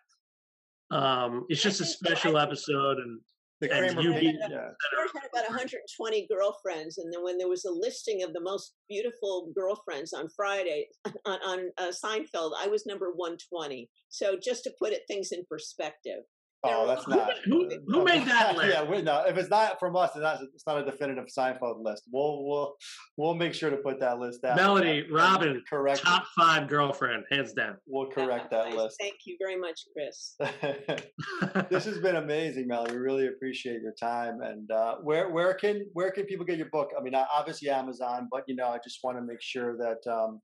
Um, 0.91 1.47
it's 1.49 1.63
just 1.63 1.81
a 1.81 1.87
special 1.87 2.37
episode, 2.37 2.99
and 2.99 3.19
the 3.63 3.73
and 3.73 4.03
you 4.03 4.13
beat, 4.13 4.37
yeah. 4.51 4.69
had 5.15 5.29
about 5.33 5.49
120 5.49 6.27
girlfriends, 6.31 6.99
and 6.99 7.11
then 7.11 7.25
when 7.25 7.39
there 7.39 7.49
was 7.49 7.65
a 7.65 7.71
listing 7.71 8.23
of 8.23 8.35
the 8.35 8.41
most 8.41 8.75
beautiful 8.91 9.51
girlfriends 9.55 10.13
on 10.13 10.29
Friday 10.37 10.89
on, 11.25 11.39
on 11.47 11.71
uh, 11.79 11.93
Seinfeld, 12.05 12.53
I 12.59 12.67
was 12.67 12.85
number 12.85 13.13
120. 13.15 13.89
So 14.11 14.37
just 14.37 14.65
to 14.65 14.75
put 14.79 14.93
it 14.93 15.03
things 15.09 15.33
in 15.33 15.45
perspective, 15.49 16.25
Oh, 16.65 16.87
that's 16.87 17.09
not. 17.09 17.31
Who, 17.45 17.69
who 17.89 18.05
made 18.05 18.25
that 18.27 18.57
list? 18.57 18.69
yeah, 18.73 18.85
we, 18.85 19.03
no. 19.03 19.25
If 19.27 19.37
it's 19.37 19.51
not 19.51 19.81
from 19.81 19.97
us, 19.97 20.11
it's 20.15 20.23
not, 20.23 20.39
it's 20.55 20.67
not 20.67 20.79
a 20.79 20.85
definitive 20.85 21.25
Seinfeld 21.37 21.83
list. 21.83 22.05
We'll 22.13 22.45
we'll 22.45 22.75
we'll 23.17 23.35
make 23.35 23.53
sure 23.53 23.69
to 23.71 23.77
put 23.79 23.99
that 24.01 24.19
list 24.21 24.43
down. 24.43 24.57
Melanie, 24.57 25.05
Robin, 25.11 25.63
correct. 25.69 26.03
top 26.03 26.25
five 26.39 26.69
girlfriend, 26.69 27.25
hands 27.31 27.53
down. 27.53 27.77
We'll 27.87 28.11
correct 28.11 28.51
that 28.53 28.67
Nice. 28.71 28.77
list. 28.77 28.97
Thank 29.01 29.17
you 29.27 29.37
very 29.41 29.57
much, 29.57 29.81
Chris. 29.93 30.37
this 31.71 31.85
has 31.85 31.99
been 31.99 32.17
amazing, 32.17 32.69
Melody. 32.69 32.93
We 32.95 32.99
really 33.01 33.27
appreciate 33.27 33.81
your 33.83 33.95
time. 34.01 34.41
And 34.43 34.71
uh, 34.71 34.97
where 35.03 35.31
where 35.31 35.55
can 35.55 35.87
where 35.95 36.13
can 36.13 36.25
people 36.27 36.45
get 36.47 36.59
your 36.59 36.69
book? 36.71 36.91
I 36.99 37.03
mean, 37.03 37.15
uh, 37.15 37.25
obviously 37.35 37.71
Amazon, 37.71 38.29
but 38.31 38.45
you 38.47 38.55
know, 38.55 38.69
I 38.69 38.79
just 38.85 39.01
want 39.03 39.19
to 39.19 39.23
make 39.23 39.41
sure 39.43 39.77
that 39.79 40.09
um, 40.13 40.41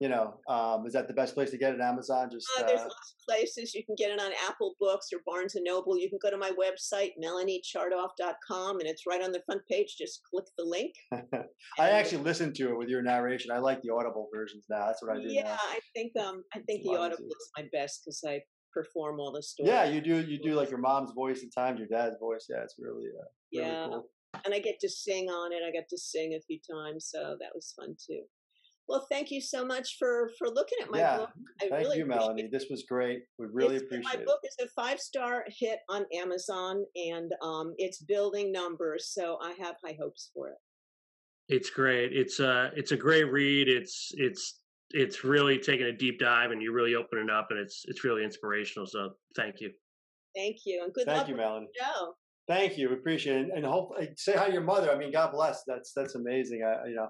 you 0.00 0.08
know, 0.08 0.34
um, 0.48 0.86
is 0.86 0.92
that 0.92 1.08
the 1.08 1.14
best 1.14 1.34
place 1.34 1.50
to 1.50 1.58
get 1.58 1.74
it? 1.74 1.80
Amazon? 1.80 2.28
Just 2.30 2.48
Uh, 2.56 2.62
there's 2.62 2.80
uh, 2.80 2.84
lots 2.84 3.14
of 3.18 3.26
places 3.26 3.74
you 3.74 3.84
can 3.84 3.96
get 3.96 4.10
it 4.10 4.20
on 4.20 4.30
Apple 4.48 4.76
Books 4.78 5.08
or 5.12 5.18
Barnes 5.26 5.56
and 5.56 5.64
Noble. 5.64 5.98
You 5.98 6.08
can 6.08 6.20
go 6.22 6.30
to 6.30 6.36
my 6.36 6.52
website 6.52 7.12
melaniechartoff.com, 7.22 8.78
and 8.78 8.88
it's 8.88 9.06
right 9.06 9.22
on 9.22 9.32
the 9.32 9.42
front 9.44 9.62
page. 9.68 9.96
Just 9.98 10.20
click 10.30 10.44
the 10.56 10.64
link. 10.64 10.94
I 11.78 11.90
actually 11.90 12.22
listened 12.22 12.54
to 12.56 12.70
it 12.70 12.78
with 12.78 12.88
your 12.88 13.02
narration. 13.02 13.50
I 13.50 13.58
like 13.58 13.82
the 13.82 13.92
audible 13.92 14.28
versions 14.32 14.66
now. 14.70 14.86
That's 14.86 15.02
what 15.02 15.16
I 15.16 15.20
do 15.20 15.28
Yeah, 15.28 15.42
now. 15.42 15.58
I 15.60 15.80
think 15.94 16.12
um 16.16 16.44
I 16.54 16.58
think 16.60 16.80
It's 16.80 16.88
the 16.88 16.96
Audible 16.96 17.26
is 17.26 17.50
my 17.56 17.64
best 17.72 18.02
because 18.04 18.22
I 18.26 18.40
perform 18.72 19.18
all 19.18 19.32
the 19.32 19.42
stories. 19.42 19.70
Yeah, 19.70 19.84
you 19.84 20.00
do. 20.00 20.20
You 20.20 20.38
do 20.40 20.54
like 20.54 20.70
your 20.70 20.78
mom's 20.78 21.12
voice 21.12 21.42
at 21.42 21.52
times, 21.52 21.80
your 21.80 21.88
dad's 21.88 22.16
voice. 22.20 22.46
Yeah, 22.48 22.62
it's 22.62 22.76
really, 22.78 23.06
uh, 23.06 23.26
really 23.52 23.68
yeah, 23.68 23.86
cool. 23.88 24.08
and 24.44 24.54
I 24.54 24.60
get 24.60 24.78
to 24.80 24.88
sing 24.88 25.28
on 25.28 25.52
it. 25.52 25.62
I 25.66 25.72
got 25.72 25.88
to 25.90 25.98
sing 25.98 26.34
a 26.34 26.40
few 26.40 26.60
times, 26.70 27.08
so 27.10 27.36
that 27.40 27.50
was 27.54 27.74
fun 27.76 27.96
too. 28.06 28.22
Well, 28.88 29.06
thank 29.10 29.30
you 29.30 29.40
so 29.42 29.64
much 29.66 29.96
for 29.98 30.30
for 30.38 30.48
looking 30.48 30.78
at 30.82 30.90
my 30.90 30.98
Yeah, 30.98 31.16
book. 31.18 31.30
I 31.60 31.68
Thank 31.68 31.72
really 31.72 31.98
you, 31.98 32.04
appreciate 32.04 32.06
Melanie. 32.08 32.48
This 32.50 32.66
was 32.70 32.84
great. 32.84 33.22
We 33.38 33.46
really 33.52 33.76
It's- 33.76 33.82
appreciate 33.82 34.04
my 34.04 34.14
it. 34.14 34.18
My 34.20 34.24
book 34.24 34.40
is 34.44 34.56
a 34.60 34.68
five 34.68 34.98
star 34.98 35.44
hit 35.48 35.80
on 35.90 36.06
Amazon, 36.14 36.84
and 36.96 37.30
um, 37.42 37.74
it's 37.76 37.98
building 38.02 38.50
numbers. 38.50 39.10
So 39.12 39.38
I 39.42 39.52
have 39.52 39.76
high 39.84 39.96
hopes 40.00 40.30
for 40.32 40.48
it. 40.48 40.56
It's 41.48 41.68
great. 41.70 42.16
It's 42.16 42.40
a 42.40 42.72
it's 42.76 42.92
a 42.92 42.96
great 42.96 43.24
read. 43.24 43.68
It's 43.68 44.10
it's 44.14 44.60
it's 44.90 45.22
really 45.22 45.58
taking 45.58 45.86
a 45.86 45.92
deep 45.92 46.18
dive 46.18 46.50
and 46.50 46.62
you're 46.62 46.72
really 46.72 46.94
opening 46.94 47.28
up 47.28 47.48
and 47.50 47.58
it's 47.60 47.84
it's 47.88 48.04
really 48.04 48.24
inspirational. 48.24 48.86
So 48.86 49.10
thank 49.36 49.60
you. 49.60 49.70
Thank 50.34 50.58
you, 50.64 50.82
and 50.82 50.92
good 50.94 51.04
Thank 51.06 51.18
luck 51.18 51.28
you, 51.28 51.36
Melanie. 51.36 51.68
the 51.78 51.84
show. 51.84 52.14
Thank 52.48 52.78
you. 52.78 52.92
Appreciate 52.92 53.46
it. 53.46 53.50
And 53.54 53.64
hope 53.64 53.92
uh, 54.00 54.06
say 54.16 54.32
hi 54.34 54.46
to 54.46 54.52
your 54.52 54.62
mother. 54.62 54.90
I 54.90 54.96
mean, 54.96 55.12
God 55.12 55.32
bless. 55.32 55.64
That's 55.66 55.92
that's 55.94 56.14
amazing. 56.14 56.62
I 56.64 56.88
you 56.88 56.94
know 56.94 57.08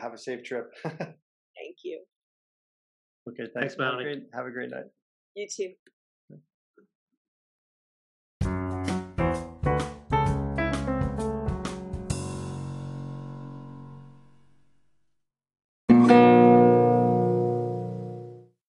have 0.00 0.12
a 0.12 0.18
safe 0.18 0.42
trip. 0.42 0.66
Thank 0.84 1.76
you. 1.84 2.02
thanks. 3.26 3.50
Thanks, 3.54 3.72
Have 3.74 3.78
Melanie. 3.78 4.22
Have 4.34 4.46
a 4.46 4.50
great 4.50 4.70
night. 4.70 4.84
You 5.34 5.46
too. 5.48 5.72